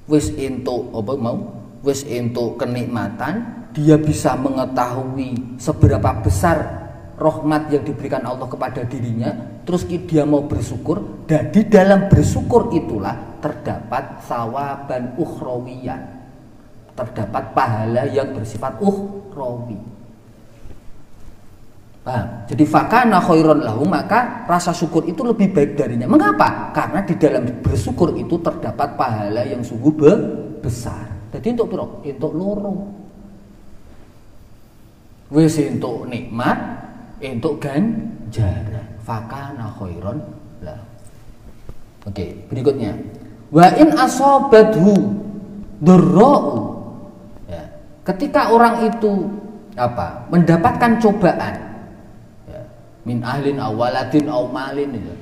Wis 0.09 0.33
entuk 0.33 0.89
apa 0.89 1.13
mau? 1.19 1.37
Wis 1.85 2.01
entuk 2.07 2.57
kenikmatan 2.57 3.67
dia 3.77 3.95
bisa 4.01 4.33
mengetahui 4.33 5.61
seberapa 5.61 6.17
besar 6.25 6.88
rahmat 7.19 7.67
yang 7.69 7.83
diberikan 7.83 8.23
Allah 8.23 8.47
kepada 8.47 8.81
dirinya 8.87 9.61
terus 9.67 9.83
dia 9.85 10.23
mau 10.23 10.47
bersyukur 10.47 11.27
dan 11.27 11.51
di 11.51 11.67
dalam 11.67 12.07
bersyukur 12.07 12.71
itulah 12.71 13.37
terdapat 13.43 14.23
sawaban 14.23 15.19
ukhrawiyan 15.19 15.99
terdapat 16.95 17.43
pahala 17.51 18.07
yang 18.07 18.31
bersifat 18.31 18.79
ukhrawi 18.79 19.77
Paham? 21.99 22.47
Jadi 22.47 22.63
fakana 22.63 23.19
khairon 23.19 23.59
lahu 23.61 23.83
maka 23.83 24.47
rasa 24.47 24.71
syukur 24.71 25.03
itu 25.05 25.19
lebih 25.21 25.51
baik 25.51 25.75
darinya. 25.75 26.07
Mengapa? 26.07 26.71
Karena 26.71 27.03
di 27.03 27.13
dalam 27.19 27.43
bersyukur 27.59 28.15
itu 28.15 28.39
terdapat 28.39 28.95
pahala 28.95 29.43
yang 29.43 29.59
sungguh 29.59 29.93
besar. 30.63 31.05
Jadi 31.35 31.53
untuk 31.53 31.67
piro? 31.69 31.85
Untuk 32.01 32.31
loro. 32.33 32.73
Wis 35.29 35.61
untuk 35.61 36.09
nikmat, 36.09 36.57
untuk 37.19 37.59
ganjaran 37.59 38.87
fakana 39.03 39.67
khairon 39.75 40.19
lah 40.63 40.79
oke 42.07 42.25
berikutnya 42.47 42.95
wa 43.51 43.67
in 43.75 43.91
asobathu 43.95 45.19
durra'u 45.83 46.57
ya. 47.51 47.63
ketika 48.07 48.51
orang 48.55 48.87
itu 48.87 49.27
apa 49.79 50.27
mendapatkan 50.31 50.99
cobaan 50.99 51.55
ya, 52.47 52.61
min 53.03 53.23
ahlin 53.23 53.57
awaladin 53.59 54.27
aw 54.27 54.43
malin 54.47 54.95
ya. 54.95 55.15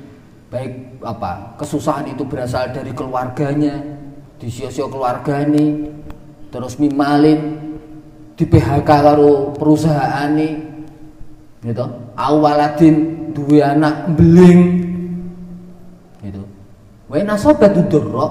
baik 0.50 1.02
apa 1.02 1.58
kesusahan 1.58 2.10
itu 2.10 2.22
berasal 2.26 2.70
dari 2.70 2.94
keluarganya 2.94 3.78
di 4.38 4.46
sio-sio 4.46 4.86
keluarganya 4.86 5.90
terus 6.54 6.78
mimalin 6.78 7.58
di 8.38 8.46
PHK 8.46 8.86
karo 8.86 9.50
perusahaan 9.58 10.30
ini 10.30 10.67
gitu. 11.62 11.84
Awaladin 12.14 12.96
dua 13.34 13.74
anak 13.74 14.14
beling. 14.14 14.62
Gitu. 16.22 16.42
Wa 17.08 17.22
nasobat 17.24 17.74
durra 17.88 18.28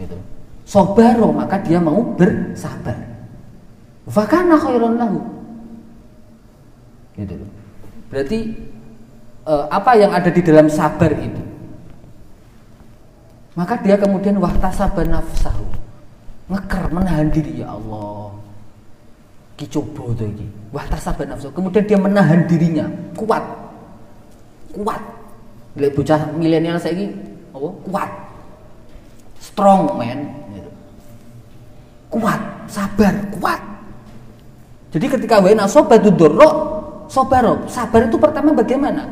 gitu. 0.00 0.16
Sobaro 0.64 1.32
maka 1.32 1.60
dia 1.60 1.82
mau 1.82 2.00
bersabar. 2.16 2.96
Fakana 4.08 4.56
khairan 4.58 4.94
lahu. 4.98 5.20
Gitu. 7.16 7.44
Berarti 8.08 8.38
eh, 9.46 9.64
apa 9.68 9.90
yang 9.96 10.12
ada 10.12 10.30
di 10.32 10.42
dalam 10.44 10.66
sabar 10.72 11.12
itu? 11.12 11.42
Maka 13.52 13.76
dia 13.84 14.00
kemudian 14.00 14.40
wahtasaba 14.40 15.04
nafsahu. 15.04 15.68
Ngeker 16.48 16.88
menahan 16.88 17.28
diri 17.28 17.64
ya 17.64 17.72
Allah 17.72 18.41
dicoba 19.62 20.10
tuh 20.18 20.26
iki. 20.26 20.46
Wah 20.74 20.84
tasaban 20.90 21.30
nafsu. 21.30 21.54
Kemudian 21.54 21.86
dia 21.86 21.98
menahan 21.98 22.42
dirinya. 22.50 22.86
Kuat. 23.14 23.44
Kuat. 24.74 25.02
Lihat 25.78 25.92
bocah 25.94 26.20
milenial 26.34 26.76
saya 26.82 26.98
ini 26.98 27.14
oh, 27.54 27.70
kuat. 27.86 28.10
Strong 29.38 29.94
man 29.94 30.18
gitu. 30.58 30.70
kuat. 32.10 32.40
Sabar. 32.66 33.14
Kuat. 33.38 33.60
Jadi 34.92 35.06
ketika 35.08 35.40
wena 35.40 35.64
sobat 35.70 36.04
doro 36.04 36.50
sobaro 37.08 37.64
sabar 37.70 38.10
itu 38.10 38.18
pertama 38.18 38.52
bagaimana? 38.52 39.08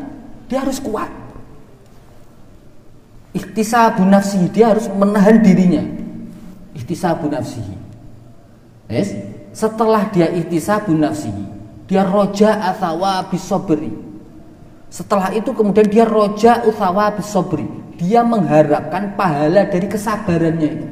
Dia 0.50 0.66
harus 0.66 0.82
kuat. 0.82 1.08
Ikhtisabu 3.30 4.02
nafsihi 4.02 4.50
dia 4.50 4.74
harus 4.74 4.90
menahan 4.90 5.38
dirinya. 5.38 5.86
Ikhtisabu 6.74 7.30
nafsihi. 7.30 7.78
Yes 8.90 9.39
setelah 9.50 10.08
dia 10.10 10.30
ihtisabun 10.30 11.02
nafsihi 11.02 11.44
dia 11.90 12.06
roja 12.06 12.58
athawa 12.70 13.26
bisobri 13.26 13.90
setelah 14.90 15.30
itu 15.34 15.50
kemudian 15.54 15.86
dia 15.86 16.06
roja 16.06 16.62
uthawa 16.66 17.14
bisobri 17.14 17.80
dia 18.00 18.24
mengharapkan 18.24 19.12
pahala 19.12 19.68
dari 19.68 19.84
kesabarannya 19.84 20.70
itu. 20.72 20.88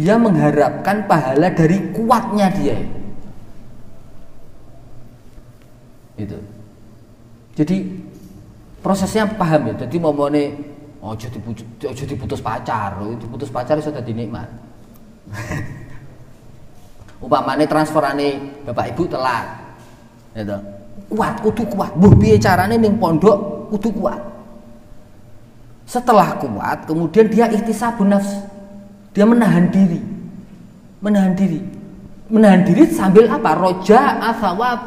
Dia 0.00 0.16
mengharapkan 0.16 1.04
pahala 1.04 1.52
dari 1.52 1.76
kuatnya 1.92 2.48
dia. 2.56 2.80
Itu. 6.16 6.40
Jadi 7.60 7.76
prosesnya 8.80 9.28
paham 9.28 9.68
ya. 9.68 9.84
Jadi 9.84 10.00
mau 10.00 10.16
oh 10.16 11.12
jadi 11.12 11.36
putus, 11.44 11.68
jadi 11.76 12.14
putus 12.16 12.40
pacar. 12.40 12.96
Itu 13.04 13.28
putus 13.28 13.52
pacar 13.52 13.76
sudah 13.84 14.00
dinikmat 14.00 14.48
umpamane 17.20 17.68
transferane 17.68 18.40
bapak 18.66 18.96
ibu 18.96 19.04
telat. 19.06 19.46
Gitu 20.34 20.80
kuat 21.10 21.42
kudu 21.42 21.66
kuat. 21.66 21.90
Buh 21.98 22.14
piye 22.14 22.38
carane 22.38 22.78
ning 22.78 22.94
pondok 22.96 23.68
kudu 23.74 23.90
kuat? 23.98 24.20
Setelah 25.90 26.38
kuat 26.38 26.86
kemudian 26.86 27.26
dia 27.26 27.50
ikhtisabun 27.50 28.14
nafs. 28.14 28.30
Dia 29.10 29.26
menahan 29.26 29.66
diri. 29.74 29.98
Menahan 31.02 31.34
diri. 31.34 31.58
Menahan 32.30 32.62
diri 32.62 32.86
sambil 32.94 33.26
apa? 33.26 33.58
Roja 33.58 34.22
asawab 34.22 34.78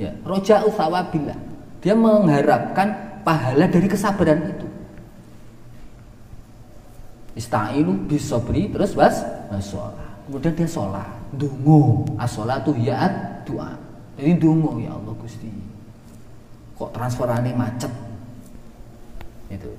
ya 0.00 0.16
roja 0.24 0.64
usawabillah 0.64 1.36
dia 1.84 1.92
mengharapkan 1.92 3.20
pahala 3.20 3.68
dari 3.68 3.84
kesabaran 3.84 4.48
itu. 4.48 4.68
Istainu 7.36 8.08
bisobri 8.08 8.72
terus 8.72 8.96
was 8.96 9.20
sholat. 9.60 10.08
Kemudian 10.24 10.56
dia 10.56 10.64
sholat 10.64 11.19
dungo 11.34 12.06
asolatu 12.18 12.74
ya 12.74 13.06
doa 13.46 13.90
jadi 14.20 14.36
dungo 14.36 14.76
ya 14.76 14.92
Allah 14.92 15.16
Gusti. 15.16 15.48
Kok 16.76 16.92
transferannya 16.92 17.56
macet? 17.56 17.88
Itu. 19.48 19.72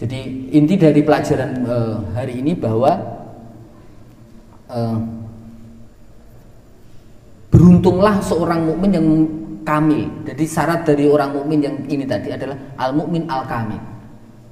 Jadi 0.00 0.48
inti 0.56 0.74
dari 0.80 1.04
pelajaran 1.04 1.50
uh, 1.62 1.96
hari 2.16 2.40
ini 2.40 2.56
bahwa 2.56 2.90
uh, 4.72 4.98
beruntunglah 7.52 8.18
seorang 8.24 8.64
mukmin 8.64 8.90
yang 8.96 9.08
kamil. 9.62 10.08
Jadi 10.24 10.44
syarat 10.48 10.88
dari 10.88 11.04
orang 11.04 11.36
mukmin 11.36 11.60
yang 11.60 11.76
ini 11.86 12.08
tadi 12.08 12.32
adalah 12.32 12.56
al 12.80 12.96
mukmin 12.96 13.28
al 13.28 13.44
kamil. 13.44 13.78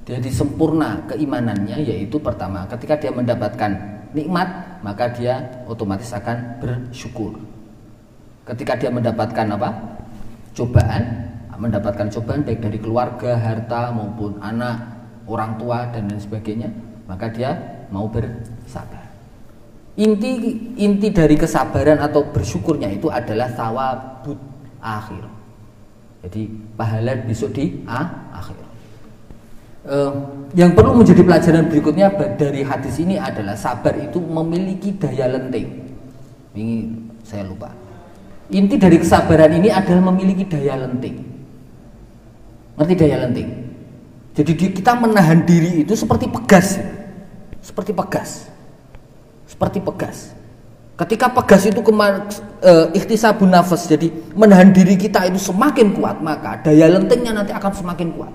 Jadi 0.05 0.29
sempurna 0.29 1.01
keimanannya 1.09 1.81
yaitu 1.81 2.21
pertama 2.21 2.69
ketika 2.69 2.95
dia 3.01 3.11
mendapatkan 3.11 4.00
nikmat 4.13 4.81
maka 4.81 5.11
dia 5.13 5.63
otomatis 5.69 6.09
akan 6.11 6.59
bersyukur. 6.59 7.37
Ketika 8.45 8.75
dia 8.75 8.89
mendapatkan 8.89 9.47
apa? 9.53 9.69
Cobaan 10.51 11.31
mendapatkan 11.61 12.09
cobaan 12.09 12.41
baik 12.41 12.57
dari 12.57 12.81
keluarga 12.81 13.37
harta 13.37 13.93
maupun 13.93 14.41
anak 14.41 14.81
orang 15.29 15.61
tua 15.61 15.85
dan 15.93 16.09
lain 16.09 16.17
sebagainya 16.17 16.73
maka 17.05 17.29
dia 17.29 17.53
mau 17.93 18.09
bersabar. 18.09 19.05
Inti 19.93 20.57
inti 20.81 21.13
dari 21.13 21.37
kesabaran 21.37 22.01
atau 22.01 22.25
bersyukurnya 22.33 22.89
itu 22.89 23.13
adalah 23.13 23.53
sawabut 23.53 24.39
akhir. 24.81 25.21
Jadi 26.25 26.49
pahala 26.73 27.13
besok 27.21 27.53
di 27.53 27.85
akhir 27.85 28.70
uh, 29.87 30.11
yang 30.53 30.75
perlu 30.75 30.99
menjadi 30.99 31.23
pelajaran 31.23 31.65
berikutnya 31.71 32.11
dari 32.35 32.61
hadis 32.61 32.99
ini 32.99 33.15
adalah 33.15 33.55
sabar 33.55 33.95
itu 33.97 34.19
memiliki 34.19 34.93
daya 34.99 35.31
lenting. 35.31 35.67
Ini 36.51 36.75
saya 37.23 37.47
lupa. 37.47 37.71
Inti 38.51 38.75
dari 38.75 38.99
kesabaran 38.99 39.55
ini 39.55 39.71
adalah 39.71 40.11
memiliki 40.11 40.43
daya 40.43 40.75
lenting. 40.75 41.23
Ngerti 42.75 42.93
daya 42.99 43.23
lenting? 43.23 43.49
Jadi 44.35 44.51
kita 44.55 44.95
menahan 44.95 45.43
diri 45.47 45.83
itu 45.83 45.95
seperti 45.95 46.27
pegas, 46.27 46.79
seperti 47.63 47.91
pegas, 47.95 48.47
seperti 49.47 49.79
pegas. 49.79 50.35
Ketika 50.99 51.31
pegas 51.31 51.67
itu 51.67 51.79
kemar, 51.79 52.27
e, 52.59 52.71
ikhtisabun 52.95 53.51
nafas, 53.51 53.87
jadi 53.87 54.11
menahan 54.35 54.71
diri 54.71 54.95
kita 54.99 55.27
itu 55.27 55.39
semakin 55.39 55.95
kuat, 55.95 56.19
maka 56.19 56.59
daya 56.63 56.91
lentingnya 56.91 57.31
nanti 57.35 57.51
akan 57.55 57.71
semakin 57.71 58.07
kuat. 58.15 58.33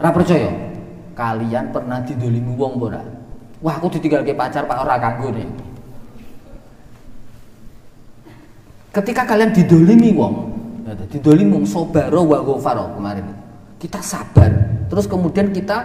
Ora 0.00 0.10
percaya? 0.10 0.48
Kalian 1.12 1.68
pernah 1.70 2.00
didolimi 2.00 2.56
wong 2.56 2.80
ora? 2.80 3.04
Wah, 3.60 3.76
aku 3.76 3.92
ditinggal 3.92 4.24
ke 4.24 4.32
pacar 4.32 4.64
Pak 4.64 4.78
ora 4.80 4.96
kanggo 4.96 5.28
nih. 5.36 5.44
Ketika 8.90 9.28
kalian 9.28 9.52
didolimi 9.52 10.10
wong, 10.16 10.34
ya 10.88 10.96
didolimi 11.12 11.60
wong 11.60 11.66
sobaro 11.68 12.24
wa 12.24 12.40
ghafaro 12.40 12.96
kemarin. 12.96 13.28
Kita 13.76 14.00
sabar, 14.00 14.50
terus 14.88 15.04
kemudian 15.04 15.52
kita 15.52 15.84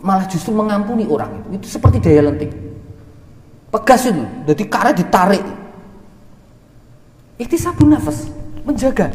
malah 0.00 0.24
justru 0.26 0.56
mengampuni 0.56 1.04
orang 1.04 1.44
itu. 1.44 1.60
Itu 1.60 1.66
seperti 1.78 2.00
daya 2.00 2.32
lenting 2.32 2.68
pegas 3.68 4.08
itu 4.08 4.24
jadi 4.48 4.64
karet 4.64 4.96
ditarik 4.96 5.44
sabun 7.58 7.90
nafas 7.92 8.30
menjaga 8.64 9.12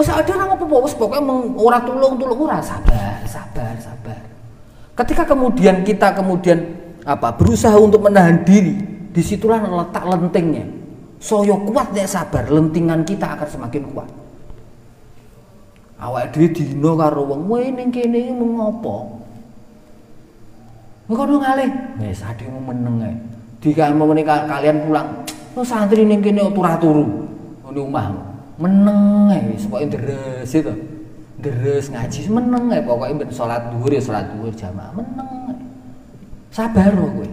oh 0.00 0.08
ada 0.08 0.32
orang 0.32 0.56
apa 0.56 0.64
bos 0.64 0.96
pokoknya 0.96 1.36
orang 1.60 1.82
tulung 1.84 2.14
tulung 2.16 2.40
orang 2.48 2.64
sabar 2.64 3.20
sabar 3.28 3.76
sabar 3.76 4.20
ketika 5.04 5.28
kemudian 5.28 5.84
kita 5.84 6.16
kemudian 6.16 6.58
apa 7.04 7.36
berusaha 7.36 7.76
untuk 7.76 8.08
menahan 8.08 8.40
diri 8.40 8.80
di 9.12 9.20
situlah 9.20 9.60
letak 9.60 10.08
lentingnya 10.08 10.64
soyo 11.20 11.60
kuat 11.68 11.92
deh 11.92 12.08
sabar 12.08 12.48
lentingan 12.48 13.04
kita 13.04 13.36
akan 13.36 13.48
semakin 13.48 13.82
kuat 13.92 14.08
awak 16.00 16.32
dhewe 16.32 16.48
dino 16.48 16.96
karo 16.96 17.28
wong 17.28 17.44
kowe 17.44 17.60
ning 17.60 17.92
kene 17.92 18.32
mengopo 18.32 19.20
Engko 21.10 21.26
ngalih. 21.26 21.98
Wis 21.98 22.22
adikmu 22.22 22.70
meneng 22.70 23.02
ae. 23.02 23.10
Dikamu 23.58 24.14
kalian 24.22 24.86
pulang. 24.86 25.26
Oh 25.58 25.66
santri 25.66 26.06
ning 26.06 26.22
kene 26.22 26.46
turu. 26.54 27.26
Ngene 27.66 27.80
omah. 27.82 28.29
Meneng 28.60 29.32
ae 29.32 29.56
wis 29.56 29.64
pokoke 29.64 29.96
deres 29.96 30.52
itu. 30.52 30.74
Deres 31.40 31.88
ngaji 31.88 32.20
meneng 32.28 32.68
ae 32.68 32.84
pokoke 32.84 33.24
ben 33.24 33.30
salat 33.32 33.72
dhuwur 33.72 33.88
ya 33.88 34.02
salat 34.04 34.28
dhuwur 34.36 34.52
jamaah 34.52 34.92
meneng. 34.92 35.56
Sabar 36.52 36.92
kowe. 36.92 37.24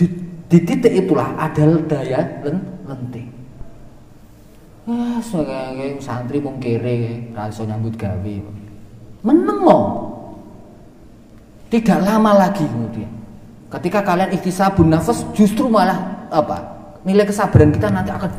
Di, 0.00 0.06
di 0.48 0.58
titik 0.64 0.92
itulah 1.04 1.36
ada 1.36 1.68
daya 1.84 2.40
lenting. 2.88 3.28
Wah, 4.86 5.18
sebagai 5.18 5.98
santri 5.98 6.38
mung 6.38 6.62
kere, 6.62 7.26
ra 7.34 7.50
iso 7.50 7.66
nyambut 7.66 7.98
gawe. 7.98 8.34
Meneng 9.26 9.58
kok. 9.66 9.84
Tidak 11.66 11.98
lama 11.98 12.46
lagi 12.46 12.62
kemudian. 12.62 13.10
Ketika 13.66 14.06
kalian 14.06 14.30
ikhtisabun 14.30 14.86
nafas 14.86 15.26
justru 15.34 15.66
malah 15.66 16.30
apa? 16.30 16.62
Nilai 17.02 17.26
kesabaran 17.26 17.74
kita 17.74 17.90
nanti 17.90 18.14
akan 18.14 18.30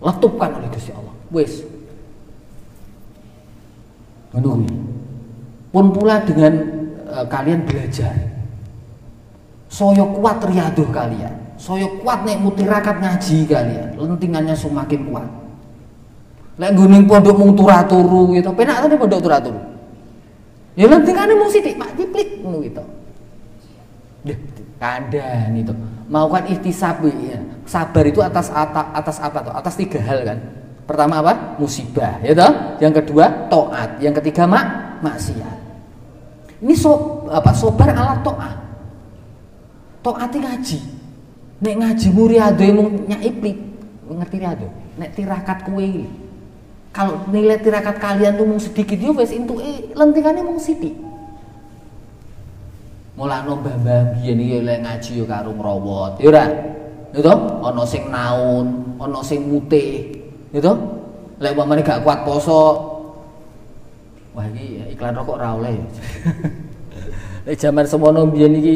diletupkan 0.00 0.50
oleh 0.60 0.68
Gusti 0.70 0.92
Allah. 0.92 1.14
Wes. 1.32 1.64
Menunggu. 4.36 4.76
Pun 5.72 5.86
pula 5.92 6.20
dengan 6.24 6.52
e, 7.04 7.16
kalian 7.28 7.64
belajar. 7.64 8.14
Soyo 9.66 10.12
kuat 10.16 10.44
riaduh 10.44 10.88
kalian. 10.92 11.56
Soyo 11.56 12.00
kuat 12.00 12.24
nek 12.24 12.40
mutirakat 12.40 13.00
ngaji 13.00 13.38
kalian. 13.48 13.88
Lentingannya 13.96 14.54
semakin 14.56 15.00
kuat. 15.08 15.28
Lek 16.56 16.72
gunung 16.72 17.04
pondok 17.04 17.36
mung 17.36 17.52
turu 17.56 18.32
gitu. 18.32 18.48
Penak 18.56 18.84
tadi 18.84 18.96
pondok 18.96 19.20
turu. 19.20 19.60
Ya 20.76 20.84
lentingane 20.88 21.32
mung 21.36 21.48
sithik 21.48 21.80
Pak 21.80 21.96
Ciplik 21.96 22.44
ngono 22.44 22.60
gitu. 22.60 22.84
Deh, 24.28 24.36
kandang 24.76 25.56
itu. 25.56 25.72
Melakukan 26.06 26.44
ikhtisab 26.52 27.00
ya. 27.04 27.40
Sabar 27.66 28.04
itu 28.06 28.22
atas 28.22 28.48
atas, 28.54 28.86
atas 28.94 29.16
apa 29.18 29.38
tuh? 29.42 29.52
Atas 29.52 29.74
tiga 29.74 29.98
hal 30.00 30.22
kan. 30.22 30.38
Pertama 30.86 31.18
apa? 31.18 31.58
Musibah, 31.58 32.22
ya 32.22 32.32
toh? 32.32 32.78
Yang 32.78 33.02
kedua 33.02 33.50
taat, 33.50 33.98
yang 33.98 34.14
ketiga 34.22 34.46
mak 34.46 34.96
maksiat. 35.02 35.58
Ini 36.62 36.74
so, 36.78 37.26
apa? 37.26 37.50
Sobar 37.50 37.90
ala 37.90 38.22
taat. 38.22 38.56
Taati 40.06 40.38
ngaji. 40.38 40.78
Nek 41.58 41.74
ngaji 41.82 42.06
muri 42.14 42.38
ado 42.38 42.64
mung 42.70 42.88
nyaiplik. 43.10 43.58
Ngerti 44.06 44.36
riado? 44.38 44.70
Nek 44.96 45.10
tirakat 45.18 45.66
kuwe 45.66 46.06
kalau 46.96 47.28
nilai 47.28 47.60
tirakat 47.60 48.00
kalian 48.00 48.40
tuh 48.40 48.48
mau 48.48 48.56
sedikit 48.56 48.96
yo 48.96 49.12
wes 49.12 49.28
itu 49.28 49.60
eh 49.60 49.92
lentingannya 49.92 50.40
mau 50.40 50.56
sedikit 50.56 50.96
mulane 53.12 53.52
mbah-mbah 53.52 54.16
biyen 54.16 54.40
iki 54.40 54.56
lek 54.64 54.78
ngaji 54.80 55.10
yo 55.20 55.24
karo 55.28 55.52
ngrawat 55.52 56.16
ya 56.24 56.32
ora 56.32 56.44
itu 57.16 57.32
ana 57.64 57.82
sing 57.88 58.12
naun 58.12 58.92
ana 59.00 59.20
sing 59.24 59.48
mutih 59.48 60.12
itu 60.52 60.72
lek 61.40 61.52
umpamane 61.56 61.80
gak 61.80 62.04
kuat 62.04 62.28
poso 62.28 62.62
wah 64.36 64.44
iki 64.52 64.84
iklan 64.92 65.16
rokok 65.16 65.40
ra 65.40 65.56
oleh 65.56 65.72
lek 67.48 67.56
jaman 67.56 67.88
semono 67.88 68.28
biyen 68.28 68.60
iki 68.60 68.74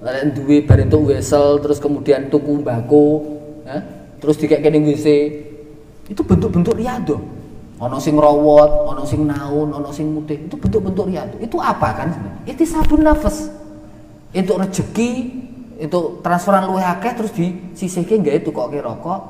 lek 0.00 0.38
duwe 0.38 0.62
bar 0.62 0.80
wesel 0.86 1.58
terus 1.58 1.82
kemudian 1.82 2.30
tuku 2.30 2.62
mbako 2.62 3.26
ya, 3.66 3.82
terus 4.22 4.38
dikek 4.38 4.62
ning 4.70 4.86
WC 4.86 5.06
itu 6.06 6.22
bentuk-bentuk 6.22 6.78
riado 6.78 7.40
ono 7.80 7.96
sing 7.96 8.14
rawat, 8.20 8.70
ono 8.92 9.02
sing 9.08 9.24
naun, 9.24 9.72
ono 9.72 9.88
sing 9.88 10.12
mutih. 10.12 10.36
Itu 10.36 10.60
bentuk-bentuk 10.60 11.08
riyadu. 11.08 11.40
Itu 11.40 11.56
apa 11.64 11.96
kan? 11.96 12.08
Itu 12.44 12.60
sabun 12.68 13.08
nafas. 13.08 13.48
Itu 14.36 14.52
rezeki, 14.60 15.12
itu 15.80 16.20
transferan 16.20 16.68
luwih 16.68 16.84
akeh 16.84 17.12
terus 17.16 17.32
disisihke 17.32 18.20
nggak 18.20 18.44
itu 18.44 18.52
kok 18.52 18.68
ke 18.68 18.84
rokok, 18.84 19.20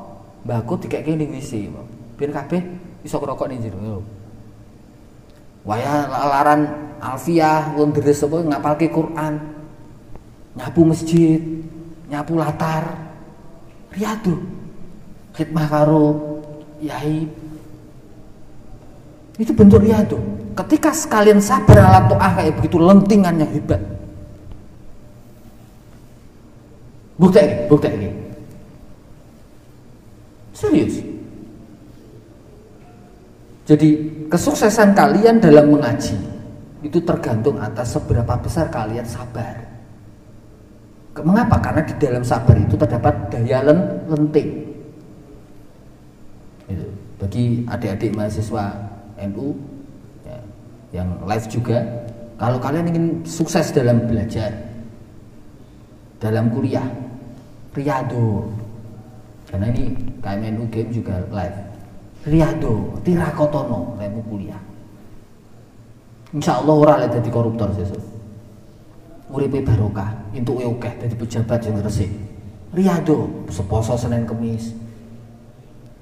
mbako 0.43 0.75
dikeke 0.83 1.15
ning 1.15 1.31
WC. 1.31 1.71
Ben 2.19 2.35
kabeh 2.35 2.61
iso 3.07 3.23
rokok 3.23 3.47
ning 3.47 3.63
jero. 3.63 4.03
Waya 5.63 6.11
laran 6.11 6.67
alfiah 6.99 7.71
wong 7.79 7.95
deres 7.95 8.27
apa 8.27 8.37
ngapalke 8.43 8.91
Quran. 8.91 9.35
Nyapu 10.59 10.81
masjid, 10.83 11.39
nyapu 12.11 12.35
latar. 12.35 12.99
Riyadu. 13.95 14.35
Khidmah 15.31 15.67
karo 15.71 16.07
yai 16.83 17.31
itu 19.41 19.53
bentuk 19.57 19.81
riado. 19.81 20.21
Ketika 20.53 20.93
sekalian 20.93 21.41
sabar 21.41 21.81
ala 21.81 22.05
to'ah 22.13 22.33
kayak 22.37 22.61
begitu 22.61 22.77
lentingannya 22.77 23.49
hebat. 23.49 23.81
Bukti 27.21 27.37
ini, 27.45 27.55
bukti 27.69 27.89
ini. 27.93 28.09
Serius. 30.57 30.97
Jadi 33.69 33.89
kesuksesan 34.33 34.97
kalian 34.97 35.37
dalam 35.37 35.69
mengaji 35.69 36.17
itu 36.81 36.97
tergantung 37.05 37.61
atas 37.61 37.93
seberapa 37.93 38.41
besar 38.41 38.73
kalian 38.73 39.05
sabar. 39.05 39.53
Mengapa? 41.21 41.61
Karena 41.61 41.85
di 41.85 41.95
dalam 42.01 42.25
sabar 42.25 42.57
itu 42.57 42.73
terdapat 42.81 43.15
daya 43.29 43.69
lenting. 44.09 44.73
Bagi 47.21 47.69
adik-adik 47.69 48.17
mahasiswa 48.17 48.65
NU 49.29 49.53
ya, 50.25 50.41
yang 50.97 51.21
live 51.29 51.47
juga 51.53 51.85
kalau 52.41 52.57
kalian 52.57 52.89
ingin 52.89 53.07
sukses 53.29 53.69
dalam 53.77 54.09
belajar 54.09 54.49
dalam 56.17 56.49
kuliah 56.49 57.10
Riyado 57.71 58.51
karena 59.47 59.67
ini 59.71 59.95
KMNU 60.19 60.67
game 60.71 60.91
juga 60.91 61.23
live. 61.31 61.59
Riyado 62.27 62.99
Tirakotono 63.07 63.95
lemu 63.99 64.21
kuliah. 64.27 64.63
Insya 66.35 66.63
Allah 66.63 66.75
orang 66.75 66.97
lihat 67.03 67.13
jadi 67.23 67.31
koruptor 67.31 67.71
sesuk. 67.75 68.03
Uripe 69.31 69.63
barokah 69.63 70.11
untuk 70.35 70.59
oke 70.59 70.91
jadi 70.99 71.15
pejabat 71.15 71.61
yang 71.63 71.79
resik. 71.79 72.11
Riyado 72.75 73.47
seposo 73.47 73.95
Senin 73.95 74.27
Kemis. 74.27 74.75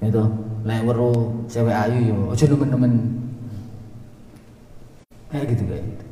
Itu 0.00 0.24
lek 0.64 0.84
weru 0.88 1.44
cewek 1.48 1.76
ayu 1.76 2.12
yo 2.12 2.18
aja 2.32 2.44
nemen-nemen. 2.48 2.92
Kayak 5.28 5.52
gitu 5.52 5.64
kayak 5.68 5.84
gitu 5.84 6.07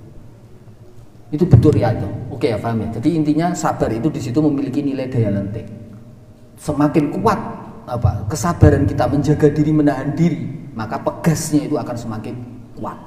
itu 1.35 1.43
betul 1.43 1.75
riato 1.75 2.07
oke 2.31 2.47
ya 2.47 2.59
paham 2.61 2.87
ya? 2.87 2.89
Jadi 3.01 3.09
intinya 3.17 3.51
sabar 3.57 3.91
itu 3.91 4.13
di 4.13 4.21
situ 4.21 4.39
memiliki 4.39 4.85
nilai 4.85 5.09
daya 5.09 5.33
lentik. 5.33 5.67
Semakin 6.61 7.11
kuat 7.21 7.41
apa 7.87 8.27
kesabaran 8.31 8.85
kita 8.85 9.07
menjaga 9.07 9.49
diri 9.51 9.73
menahan 9.73 10.11
diri 10.15 10.71
maka 10.77 11.01
pegasnya 11.01 11.65
itu 11.65 11.75
akan 11.81 11.97
semakin 11.97 12.35
kuat. 12.77 12.99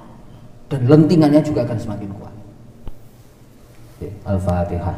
Dan 0.69 0.85
lentingannya 0.85 1.41
juga 1.41 1.65
akan 1.65 1.77
semakin 1.77 2.09
kuat. 2.13 2.35
Al-fatihah. 4.25 4.97